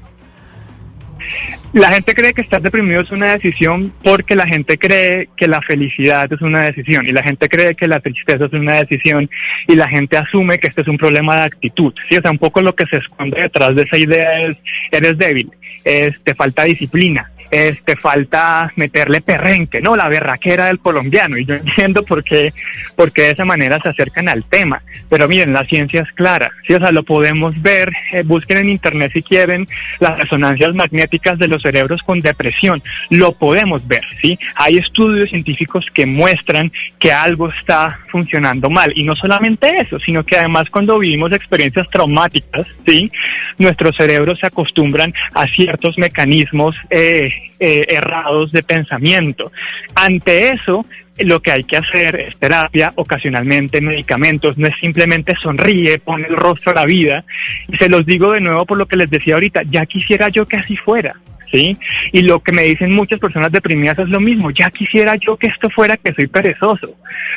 La 1.72 1.90
gente 1.90 2.14
cree 2.14 2.34
que 2.34 2.42
estar 2.42 2.60
deprimido 2.60 3.00
es 3.00 3.10
una 3.10 3.32
decisión 3.32 3.94
porque 4.04 4.36
la 4.36 4.46
gente 4.46 4.76
cree 4.76 5.30
que 5.34 5.48
la 5.48 5.62
felicidad 5.62 6.30
es 6.30 6.42
una 6.42 6.64
decisión 6.64 7.08
y 7.08 7.12
la 7.12 7.22
gente 7.22 7.48
cree 7.48 7.74
que 7.74 7.88
la 7.88 7.98
tristeza 7.98 8.44
es 8.44 8.52
una 8.52 8.74
decisión 8.74 9.30
y 9.66 9.74
la 9.74 9.88
gente 9.88 10.18
asume 10.18 10.58
que 10.58 10.66
este 10.66 10.82
es 10.82 10.88
un 10.88 10.98
problema 10.98 11.36
de 11.36 11.42
actitud. 11.44 11.94
Sí, 12.10 12.18
o 12.18 12.20
sea, 12.20 12.30
un 12.30 12.36
poco 12.36 12.60
lo 12.60 12.74
que 12.74 12.84
se 12.84 12.98
esconde 12.98 13.40
detrás 13.40 13.74
de 13.74 13.84
esa 13.84 13.96
idea 13.96 14.42
es 14.42 14.58
eres 14.90 15.16
débil, 15.16 15.50
es 15.82 16.12
te 16.22 16.34
falta 16.34 16.64
disciplina, 16.64 17.31
este, 17.52 17.96
falta 17.96 18.72
meterle 18.76 19.20
perrenque, 19.20 19.82
¿no? 19.82 19.94
La 19.94 20.08
berraquera 20.08 20.66
del 20.66 20.78
colombiano. 20.78 21.36
Y 21.36 21.44
yo 21.44 21.54
entiendo 21.66 22.02
por 22.02 22.24
qué, 22.24 22.52
por 22.96 23.12
qué 23.12 23.22
de 23.22 23.30
esa 23.32 23.44
manera 23.44 23.78
se 23.80 23.90
acercan 23.90 24.28
al 24.28 24.44
tema. 24.44 24.82
Pero 25.10 25.28
miren, 25.28 25.52
la 25.52 25.64
ciencia 25.64 26.00
es 26.00 26.10
clara, 26.12 26.50
¿sí? 26.66 26.72
O 26.72 26.78
sea, 26.78 26.90
lo 26.90 27.02
podemos 27.02 27.60
ver, 27.60 27.92
eh, 28.12 28.22
busquen 28.22 28.56
en 28.56 28.70
internet 28.70 29.12
si 29.12 29.22
quieren 29.22 29.68
las 30.00 30.18
resonancias 30.18 30.74
magnéticas 30.74 31.38
de 31.38 31.48
los 31.48 31.60
cerebros 31.60 32.02
con 32.02 32.20
depresión. 32.20 32.82
Lo 33.10 33.32
podemos 33.32 33.86
ver, 33.86 34.02
¿sí? 34.22 34.38
Hay 34.54 34.78
estudios 34.78 35.28
científicos 35.28 35.84
que 35.92 36.06
muestran 36.06 36.72
que 36.98 37.12
algo 37.12 37.50
está 37.50 38.00
funcionando 38.10 38.70
mal. 38.70 38.94
Y 38.96 39.04
no 39.04 39.14
solamente 39.14 39.78
eso, 39.78 39.98
sino 40.00 40.24
que 40.24 40.38
además 40.38 40.70
cuando 40.70 40.98
vivimos 40.98 41.30
experiencias 41.32 41.86
traumáticas, 41.90 42.66
¿sí? 42.86 43.12
Nuestros 43.58 43.94
cerebros 43.94 44.38
se 44.38 44.46
acostumbran 44.46 45.12
a 45.34 45.46
ciertos 45.46 45.98
mecanismos 45.98 46.76
eh, 46.88 47.30
eh, 47.60 47.86
errados 47.88 48.52
de 48.52 48.62
pensamiento. 48.62 49.52
Ante 49.94 50.48
eso, 50.48 50.84
lo 51.18 51.40
que 51.40 51.52
hay 51.52 51.64
que 51.64 51.76
hacer 51.76 52.16
es 52.16 52.36
terapia, 52.36 52.92
ocasionalmente 52.96 53.80
medicamentos, 53.80 54.56
no 54.56 54.66
es 54.66 54.74
simplemente 54.80 55.34
sonríe, 55.40 55.98
pone 55.98 56.26
el 56.26 56.36
rostro 56.36 56.72
a 56.72 56.76
la 56.76 56.86
vida. 56.86 57.24
Y 57.68 57.76
se 57.76 57.88
los 57.88 58.06
digo 58.06 58.32
de 58.32 58.40
nuevo 58.40 58.66
por 58.66 58.78
lo 58.78 58.86
que 58.86 58.96
les 58.96 59.10
decía 59.10 59.34
ahorita, 59.34 59.62
ya 59.64 59.86
quisiera 59.86 60.28
yo 60.28 60.46
que 60.46 60.56
así 60.56 60.76
fuera. 60.76 61.14
¿Sí? 61.52 61.76
Y 62.12 62.22
lo 62.22 62.40
que 62.40 62.50
me 62.50 62.62
dicen 62.62 62.94
muchas 62.94 63.20
personas 63.20 63.52
deprimidas 63.52 63.98
es 63.98 64.08
lo 64.08 64.20
mismo, 64.20 64.50
ya 64.50 64.70
quisiera 64.70 65.16
yo 65.16 65.36
que 65.36 65.48
esto 65.48 65.68
fuera 65.68 65.98
que 65.98 66.14
soy 66.14 66.26
perezoso, 66.26 66.96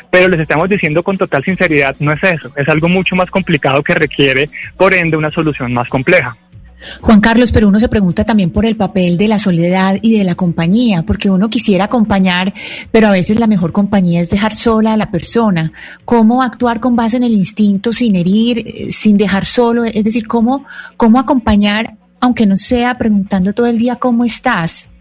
pero 0.10 0.30
les 0.30 0.40
estamos 0.40 0.70
diciendo 0.70 1.04
con 1.04 1.18
total 1.18 1.44
sinceridad, 1.44 1.98
no 2.00 2.14
es 2.14 2.24
eso, 2.24 2.50
es 2.56 2.70
algo 2.70 2.88
mucho 2.88 3.18
más 3.18 3.30
complicado 3.30 3.84
que 3.84 3.94
requiere, 3.94 4.50
por 4.78 4.94
ende, 4.94 5.18
una 5.18 5.32
solución 5.32 5.74
más 5.74 5.90
compleja. 5.90 6.38
Juan 7.02 7.22
Carlos, 7.22 7.52
pero 7.52 7.68
uno 7.68 7.80
se 7.80 7.90
pregunta 7.90 8.24
también 8.24 8.52
por 8.52 8.66
el 8.66 8.76
papel 8.76 9.18
de 9.18 9.28
la 9.28 9.38
soledad 9.38 9.98
y 10.02 10.18
de 10.18 10.24
la 10.24 10.36
compañía, 10.36 11.04
porque 11.04 11.30
uno 11.30 11.50
quisiera 11.50 11.86
acompañar, 11.86 12.54
pero 12.92 13.08
a 13.08 13.12
veces 13.12 13.40
la 13.40 13.48
mejor 13.48 13.72
compañía 13.72 14.22
es 14.22 14.30
dejar 14.30 14.54
sola 14.54 14.94
a 14.94 14.98
la 14.98 15.12
persona. 15.12 15.72
¿Cómo 16.04 16.44
actuar 16.44 16.80
con 16.80 16.96
base 16.96 17.18
en 17.18 17.24
el 17.24 17.34
instinto 17.34 17.92
sin 17.92 18.16
herir, 18.16 18.60
eh, 18.60 18.92
sin 18.92 19.18
dejar 19.18 19.46
solo? 19.46 19.84
Es 19.84 20.04
decir, 20.04 20.28
¿cómo, 20.28 20.66
cómo 20.98 21.20
acompañar, 21.20 21.98
aunque 22.20 22.46
no 22.46 22.58
sea 22.58 22.98
preguntando 22.98 23.54
todo 23.54 23.68
el 23.68 23.78
día 23.78 23.96
cómo 23.96 24.24
estás? 24.26 24.92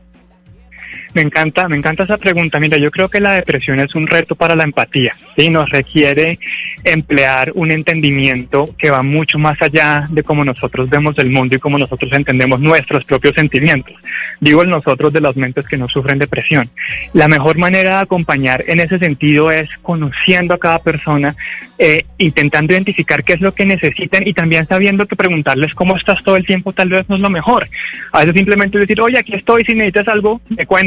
Me 1.15 1.23
encanta, 1.23 1.69
me 1.69 1.77
encanta 1.77 2.05
esa 2.05 2.19
pregunta. 2.19 2.59
Mira, 2.59 2.77
yo 2.77 2.91
creo 2.91 3.09
que 3.09 3.21
la 3.21 3.35
depresión 3.35 3.81
es 3.81 3.95
un 3.95 4.07
reto 4.07 4.35
para 4.35 4.55
la 4.55 4.65
empatía, 4.65 5.15
¿sí? 5.37 5.51
Nos 5.51 5.69
requiere 5.71 6.39
emplear 6.85 7.53
un 7.55 7.71
entendimiento 7.71 8.75
que 8.79 8.91
va 8.91 9.03
mucho 9.03 9.39
más 9.39 9.61
allá 9.63 10.07
de 10.11 10.23
cómo 10.23 10.45
nosotros 10.45 10.91
vemos 10.91 11.17
el 11.19 11.31
mundo 11.31 11.55
y 11.57 11.59
cómo 11.59 11.79
nosotros 11.79 12.11
entendemos 12.13 12.61
nuestros 12.61 13.05
propios 13.05 13.35
sentimientos. 13.35 13.95
Digo 14.41 14.63
el 14.63 14.69
nosotros 14.69 15.13
de 15.13 15.21
las 15.21 15.37
mentes 15.37 15.67
que 15.67 15.77
no 15.77 15.89
sufren 15.89 16.19
depresión. 16.19 16.69
La 17.13 17.29
mejor 17.29 17.59
manera 17.59 17.97
de 17.97 18.03
acompañar 18.03 18.65
en 18.67 18.81
ese 18.81 18.99
sentido 18.99 19.51
es 19.51 19.69
conociendo 19.83 20.55
a 20.55 20.59
cada 20.59 20.79
persona, 20.81 21.35
eh, 21.79 22.05
intentando 22.19 22.73
identificar 22.73 23.25
qué 23.25 23.35
es 23.35 23.41
lo 23.41 23.53
que 23.53 23.65
necesitan 23.65 24.27
y 24.27 24.35
también 24.35 24.67
sabiendo 24.67 25.07
que 25.07 25.17
preguntarles 25.17 25.75
cómo 25.75 25.97
estás 25.97 26.23
todo 26.23 26.37
el 26.37 26.47
tiempo 26.47 26.73
tal 26.73 26.89
vez 26.89 27.09
no 27.09 27.17
es 27.17 27.21
lo 27.21 27.31
mejor. 27.31 27.67
A 28.13 28.21
veces 28.21 28.35
simplemente 28.35 28.79
decir, 28.79 29.01
oye, 29.01 29.19
aquí 29.19 29.35
estoy, 29.35 29.65
si 29.65 29.75
necesitas 29.75 30.09
algo, 30.09 30.41
me 30.49 30.67
cuentas 30.67 30.84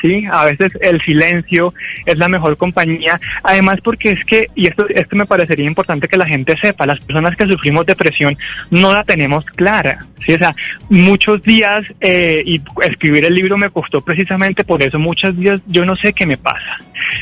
¿sí? 0.00 0.24
A 0.30 0.44
veces 0.46 0.72
el 0.80 1.00
silencio 1.00 1.74
es 2.06 2.18
la 2.18 2.28
mejor 2.28 2.56
compañía. 2.56 3.20
Además, 3.42 3.80
porque 3.82 4.10
es 4.10 4.24
que, 4.24 4.48
y 4.54 4.68
esto, 4.68 4.88
esto 4.88 5.16
me 5.16 5.26
parecería 5.26 5.66
importante 5.66 6.08
que 6.08 6.16
la 6.16 6.26
gente 6.26 6.56
sepa, 6.60 6.86
las 6.86 7.00
personas 7.00 7.36
que 7.36 7.46
sufrimos 7.46 7.86
depresión 7.86 8.36
no 8.70 8.92
la 8.92 9.04
tenemos 9.04 9.44
clara, 9.44 10.00
¿sí? 10.26 10.34
O 10.34 10.38
sea, 10.38 10.54
muchos 10.88 11.42
días, 11.42 11.84
eh, 12.00 12.42
y 12.44 12.60
escribir 12.82 13.24
el 13.24 13.34
libro 13.34 13.56
me 13.56 13.70
costó 13.70 14.00
precisamente 14.00 14.64
por 14.64 14.82
eso, 14.82 14.98
muchos 14.98 15.36
días 15.36 15.60
yo 15.66 15.84
no 15.84 15.96
sé 15.96 16.12
qué 16.12 16.26
me 16.26 16.36
pasa. 16.36 16.78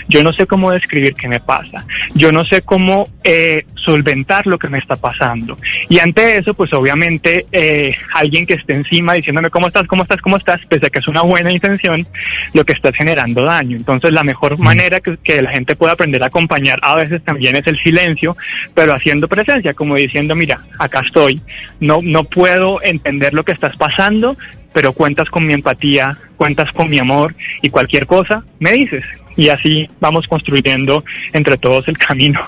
Yo 0.09 0.23
no 0.23 0.33
sé 0.33 0.47
cómo 0.47 0.71
describir 0.71 1.15
qué 1.15 1.29
me 1.29 1.41
pasa. 1.41 1.85
Yo 2.15 2.33
no 2.33 2.45
sé 2.45 2.63
cómo 2.63 3.09
eh, 3.25 3.65
solventar 3.75 4.47
lo 4.47 4.59
que 4.59 4.69
me 4.69 4.79
está 4.79 4.97
pasando. 4.97 5.59
Y 5.89 5.99
ante 5.99 6.37
eso, 6.37 6.55
pues 6.55 6.73
obviamente 6.73 7.47
eh, 7.53 7.95
alguien 8.15 8.47
que 8.47 8.55
esté 8.55 8.75
encima 8.75 9.15
diciéndome 9.15 9.51
cómo 9.51 9.69
estás, 9.69 9.87
cómo 9.87 10.03
estás, 10.03 10.21
cómo 10.21 10.37
estás, 10.37 10.61
pese 10.67 10.87
a 10.87 10.91
que 10.91 10.99
es 10.99 11.09
una 11.09 11.23
buena 11.23 11.53
intención, 11.53 12.07
lo 12.53 12.65
que 12.65 12.73
está 12.73 12.93
generando 12.93 13.45
daño. 13.45 13.77
Entonces 13.77 14.13
la 14.13 14.25
mejor 14.25 14.59
manera 14.59 15.01
que, 15.01 15.17
que 15.19 15.43
la 15.43 15.51
gente 15.51 15.77
pueda 15.77 15.93
aprender 15.93 16.23
a 16.23 16.27
acompañar 16.27 16.79
a 16.83 16.95
veces 16.97 17.23
también 17.25 17.57
es 17.57 17.67
el 17.67 17.79
silencio, 17.79 18.37
pero 18.75 18.95
haciendo 18.95 19.29
presencia, 19.29 19.75
como 19.75 19.97
diciendo, 19.97 20.35
mira, 20.35 20.61
acá 20.79 21.01
estoy, 21.01 21.41
no, 21.81 22.01
no 22.03 22.25
puedo 22.25 22.83
entender 22.83 23.35
lo 23.35 23.45
que 23.45 23.53
estás 23.53 23.77
pasando, 23.77 24.37
pero 24.73 24.93
cuentas 24.93 25.29
con 25.31 25.45
mi 25.45 25.53
empatía, 25.53 26.17
cuentas 26.37 26.71
con 26.73 26.89
mi 26.89 26.99
amor 26.99 27.35
y 27.63 27.71
cualquier 27.71 28.07
cosa, 28.07 28.45
me 28.59 28.73
dices 28.73 29.05
y 29.37 29.49
así 29.49 29.89
vamos 30.01 30.27
construyendo 30.27 31.05
entre 31.33 31.57
todos 31.57 31.89
el 31.89 31.97
camino. 31.97 32.41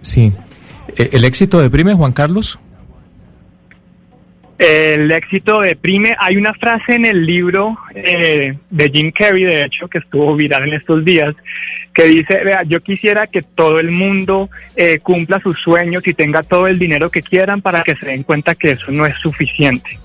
Sí. 0.00 0.32
¿E-, 0.96 1.10
¿El 1.12 1.24
éxito 1.24 1.60
deprime, 1.60 1.94
Juan 1.94 2.12
Carlos? 2.12 2.58
El 4.58 5.10
éxito 5.12 5.60
deprime. 5.60 6.16
Hay 6.18 6.36
una 6.36 6.52
frase 6.52 6.94
en 6.94 7.04
el 7.04 7.24
libro 7.24 7.78
eh, 7.94 8.58
de 8.68 8.90
Jim 8.90 9.12
Carrey, 9.12 9.44
de 9.44 9.62
hecho, 9.62 9.86
que 9.86 9.98
estuvo 9.98 10.34
viral 10.34 10.66
en 10.66 10.74
estos 10.74 11.04
días, 11.04 11.34
que 11.94 12.04
dice, 12.04 12.42
vea, 12.44 12.64
yo 12.64 12.80
quisiera 12.80 13.28
que 13.28 13.42
todo 13.42 13.78
el 13.78 13.92
mundo 13.92 14.50
eh, 14.74 14.98
cumpla 14.98 15.40
sus 15.40 15.60
sueños 15.60 16.02
y 16.06 16.12
tenga 16.12 16.42
todo 16.42 16.66
el 16.66 16.78
dinero 16.78 17.08
que 17.08 17.22
quieran 17.22 17.62
para 17.62 17.82
que 17.82 17.94
se 17.96 18.06
den 18.06 18.24
cuenta 18.24 18.56
que 18.56 18.72
eso 18.72 18.90
no 18.90 19.06
es 19.06 19.14
suficiente. 19.18 19.98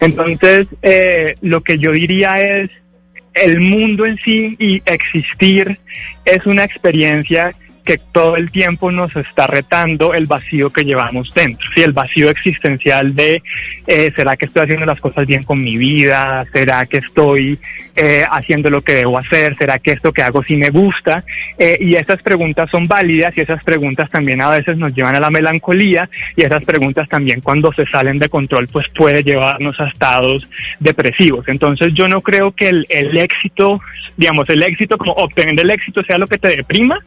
Entonces, 0.00 0.68
eh, 0.80 1.34
lo 1.42 1.60
que 1.60 1.78
yo 1.78 1.92
diría 1.92 2.40
es, 2.40 2.70
el 3.34 3.60
mundo 3.60 4.06
en 4.06 4.16
sí 4.18 4.56
y 4.58 4.82
existir 4.84 5.78
es 6.24 6.46
una 6.46 6.64
experiencia 6.64 7.52
que 7.88 7.96
todo 8.12 8.36
el 8.36 8.50
tiempo 8.50 8.92
nos 8.92 9.16
está 9.16 9.46
retando 9.46 10.12
el 10.12 10.26
vacío 10.26 10.68
que 10.68 10.84
llevamos 10.84 11.32
dentro, 11.32 11.66
¿sí? 11.74 11.80
el 11.80 11.94
vacío 11.94 12.28
existencial 12.28 13.14
de 13.14 13.42
eh, 13.86 14.12
¿será 14.14 14.36
que 14.36 14.44
estoy 14.44 14.64
haciendo 14.64 14.84
las 14.84 15.00
cosas 15.00 15.26
bien 15.26 15.42
con 15.42 15.64
mi 15.64 15.78
vida? 15.78 16.44
¿Será 16.52 16.84
que 16.84 16.98
estoy 16.98 17.58
eh, 17.96 18.26
haciendo 18.30 18.68
lo 18.68 18.82
que 18.82 18.92
debo 18.92 19.18
hacer? 19.18 19.54
¿Será 19.54 19.78
que 19.78 19.92
esto 19.92 20.12
que 20.12 20.20
hago 20.20 20.42
sí 20.42 20.56
me 20.56 20.68
gusta? 20.68 21.24
Eh, 21.56 21.78
y 21.80 21.94
esas 21.94 22.20
preguntas 22.20 22.70
son 22.70 22.86
válidas 22.86 23.34
y 23.38 23.40
esas 23.40 23.64
preguntas 23.64 24.10
también 24.10 24.42
a 24.42 24.50
veces 24.50 24.76
nos 24.76 24.92
llevan 24.94 25.16
a 25.16 25.20
la 25.20 25.30
melancolía 25.30 26.10
y 26.36 26.44
esas 26.44 26.62
preguntas 26.64 27.08
también 27.08 27.40
cuando 27.40 27.72
se 27.72 27.86
salen 27.86 28.18
de 28.18 28.28
control 28.28 28.68
pues 28.68 28.86
puede 28.94 29.22
llevarnos 29.22 29.80
a 29.80 29.88
estados 29.88 30.46
depresivos. 30.78 31.46
Entonces 31.48 31.94
yo 31.94 32.06
no 32.06 32.20
creo 32.20 32.52
que 32.52 32.68
el, 32.68 32.86
el 32.90 33.16
éxito, 33.16 33.80
digamos, 34.18 34.46
el 34.50 34.62
éxito 34.62 34.98
como 34.98 35.12
obtener 35.12 35.58
el 35.58 35.70
éxito 35.70 36.02
sea 36.02 36.18
lo 36.18 36.26
que 36.26 36.36
te 36.36 36.48
deprima, 36.48 37.00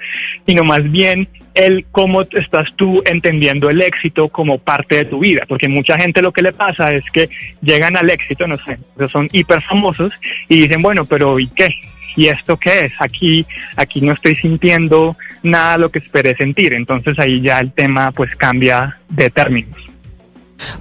sino 0.48 0.71
más 0.72 0.90
bien 0.90 1.28
el 1.54 1.86
cómo 1.92 2.22
estás 2.22 2.74
tú 2.78 3.04
entendiendo 3.06 3.70
el 3.70 3.82
éxito 3.82 4.30
como 4.30 4.58
parte 4.58 4.96
de 4.96 5.04
tu 5.04 5.20
vida, 5.20 5.44
porque 5.46 5.68
mucha 5.68 6.00
gente 6.00 6.22
lo 6.22 6.32
que 6.32 6.42
le 6.42 6.54
pasa 6.54 6.94
es 6.94 7.04
que 7.12 7.28
llegan 7.62 7.98
al 7.98 8.10
éxito, 8.10 8.48
no 8.48 8.56
sé, 8.56 8.80
son 9.12 9.28
hiper 9.34 9.62
famosos 9.62 10.14
y 10.48 10.62
dicen, 10.62 10.82
bueno, 10.82 11.04
pero 11.04 11.38
¿y 11.42 11.48
qué? 11.48 11.68
¿Y 12.16 12.28
esto 12.28 12.56
qué 12.56 12.86
es? 12.86 12.94
Aquí, 13.00 13.46
aquí 13.76 14.00
no 14.00 14.14
estoy 14.14 14.38
sintiendo 14.38 15.18
nada 15.44 15.78
lo 15.78 15.90
que 15.90 16.00
esperé 16.00 16.38
sentir, 16.38 16.74
entonces 16.74 17.20
ahí 17.20 17.42
ya 17.42 17.60
el 17.60 17.74
tema 17.74 18.12
pues 18.14 18.34
cambia 18.38 18.98
de 19.10 19.30
términos. 19.30 19.91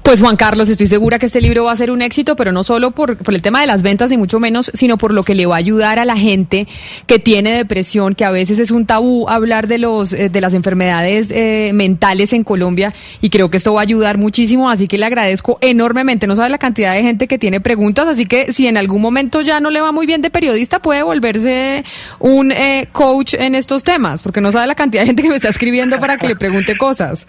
Pues 0.02 0.20
Juan 0.20 0.36
Carlos, 0.36 0.68
estoy 0.68 0.86
segura 0.86 1.18
que 1.18 1.26
este 1.26 1.40
libro 1.40 1.64
va 1.64 1.72
a 1.72 1.76
ser 1.76 1.90
un 1.90 2.02
éxito, 2.02 2.36
pero 2.36 2.52
no 2.52 2.64
solo 2.64 2.90
por, 2.90 3.18
el 3.26 3.42
tema 3.42 3.60
de 3.60 3.66
las 3.66 3.82
ventas, 3.82 4.10
ni 4.10 4.16
mucho 4.16 4.40
menos, 4.40 4.70
sino 4.74 4.98
por 4.98 5.12
lo 5.12 5.24
que 5.24 5.34
le 5.34 5.46
va 5.46 5.56
a 5.56 5.58
ayudar 5.58 5.98
a 5.98 6.04
la 6.04 6.16
gente 6.16 6.66
que 7.06 7.18
tiene 7.18 7.52
depresión, 7.52 8.14
que 8.14 8.24
a 8.24 8.30
veces 8.30 8.58
es 8.58 8.70
un 8.70 8.86
tabú 8.86 9.28
hablar 9.28 9.66
de, 9.66 9.78
los, 9.78 10.12
eh, 10.12 10.28
de 10.28 10.40
las 10.40 10.54
enfermedades 10.54 11.30
eh, 11.30 11.70
mentales 11.74 12.32
en 12.32 12.44
Colombia, 12.44 12.92
y 13.20 13.30
creo 13.30 13.50
que 13.50 13.56
esto 13.56 13.74
va 13.74 13.80
a 13.80 13.82
ayudar 13.82 14.18
muchísimo, 14.18 14.70
así 14.70 14.88
que 14.88 14.98
le 14.98 15.06
agradezco 15.06 15.58
enormemente. 15.60 16.26
No 16.26 16.36
sabe 16.36 16.48
la 16.48 16.58
cantidad 16.58 16.94
de 16.94 17.02
gente 17.02 17.28
que 17.28 17.38
tiene 17.38 17.60
preguntas, 17.60 18.08
así 18.08 18.26
que 18.26 18.52
si 18.52 18.66
en 18.66 18.76
algún 18.76 19.02
momento 19.02 19.40
ya 19.40 19.60
no 19.60 19.70
le 19.70 19.80
va 19.80 19.92
muy 19.92 20.06
bien 20.06 20.22
de 20.22 20.30
periodista, 20.30 20.80
puede 20.80 21.02
volverse 21.02 21.84
un 22.18 22.52
eh, 22.52 22.88
coach 22.92 23.34
en 23.34 23.54
estos 23.54 23.84
temas, 23.84 24.22
porque 24.22 24.40
no 24.40 24.52
sabe 24.52 24.66
la 24.66 24.74
cantidad 24.74 25.02
de 25.02 25.08
gente 25.08 25.22
que 25.22 25.28
me 25.28 25.36
está 25.36 25.48
escribiendo 25.48 25.98
para 25.98 26.18
que 26.18 26.28
le 26.28 26.36
pregunte 26.36 26.76
cosas. 26.76 27.26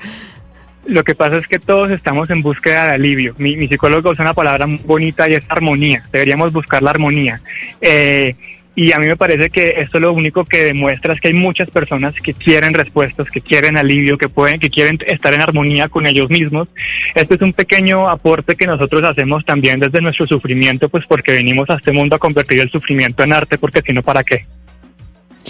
Lo 0.85 1.03
que 1.03 1.15
pasa 1.15 1.37
es 1.37 1.47
que 1.47 1.59
todos 1.59 1.91
estamos 1.91 2.29
en 2.29 2.41
búsqueda 2.41 2.87
de 2.87 2.93
alivio. 2.93 3.35
Mi, 3.37 3.67
psicólogo 3.67 4.09
usa 4.09 4.25
una 4.25 4.33
palabra 4.33 4.65
muy 4.65 4.79
bonita 4.83 5.29
y 5.29 5.33
es 5.33 5.43
armonía. 5.47 6.03
Deberíamos 6.11 6.51
buscar 6.51 6.81
la 6.81 6.89
armonía. 6.89 7.41
Eh, 7.79 8.35
y 8.73 8.93
a 8.93 8.99
mí 8.99 9.05
me 9.05 9.17
parece 9.17 9.49
que 9.49 9.75
esto 9.77 9.99
lo 9.99 10.13
único 10.13 10.45
que 10.45 10.63
demuestra 10.63 11.13
es 11.13 11.19
que 11.19 11.27
hay 11.27 11.33
muchas 11.33 11.69
personas 11.69 12.15
que 12.15 12.33
quieren 12.33 12.73
respuestas, 12.73 13.29
que 13.29 13.41
quieren 13.41 13.77
alivio, 13.77 14.17
que 14.17 14.29
pueden, 14.29 14.59
que 14.59 14.69
quieren 14.69 14.97
estar 15.07 15.33
en 15.33 15.41
armonía 15.41 15.89
con 15.89 16.07
ellos 16.07 16.29
mismos. 16.29 16.69
Este 17.13 17.35
es 17.35 17.41
un 17.41 17.51
pequeño 17.51 18.09
aporte 18.09 18.55
que 18.55 18.65
nosotros 18.65 19.03
hacemos 19.03 19.43
también 19.45 19.79
desde 19.79 20.01
nuestro 20.01 20.25
sufrimiento, 20.25 20.87
pues 20.87 21.05
porque 21.05 21.33
venimos 21.33 21.69
a 21.69 21.75
este 21.75 21.91
mundo 21.91 22.15
a 22.15 22.19
convertir 22.19 22.61
el 22.61 22.71
sufrimiento 22.71 23.23
en 23.23 23.33
arte, 23.33 23.57
porque 23.57 23.81
si 23.81 23.91
no, 23.91 24.03
¿para 24.03 24.23
qué? 24.23 24.45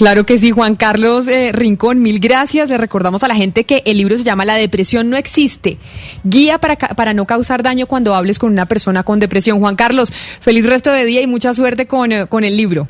Claro 0.01 0.25
que 0.25 0.39
sí, 0.39 0.49
Juan 0.49 0.75
Carlos 0.77 1.27
eh, 1.27 1.51
Rincón, 1.53 2.01
mil 2.01 2.19
gracias. 2.19 2.71
Le 2.71 2.79
recordamos 2.79 3.23
a 3.23 3.27
la 3.27 3.35
gente 3.35 3.65
que 3.65 3.83
el 3.85 3.97
libro 3.97 4.17
se 4.17 4.23
llama 4.23 4.45
La 4.45 4.55
depresión 4.55 5.11
no 5.11 5.15
existe. 5.15 5.77
Guía 6.23 6.57
para, 6.57 6.75
para 6.75 7.13
no 7.13 7.27
causar 7.27 7.61
daño 7.61 7.85
cuando 7.85 8.15
hables 8.15 8.39
con 8.39 8.51
una 8.51 8.65
persona 8.65 9.03
con 9.03 9.19
depresión. 9.19 9.59
Juan 9.59 9.75
Carlos, 9.75 10.11
feliz 10.41 10.65
resto 10.65 10.91
de 10.91 11.05
día 11.05 11.21
y 11.21 11.27
mucha 11.27 11.53
suerte 11.53 11.85
con, 11.85 12.11
eh, 12.11 12.25
con 12.25 12.43
el 12.43 12.57
libro. 12.57 12.89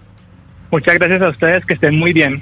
Muchas 0.71 0.95
gracias 0.95 1.21
a 1.21 1.27
ustedes, 1.27 1.65
que 1.65 1.73
estén 1.73 1.99
muy 1.99 2.13
bien. 2.13 2.41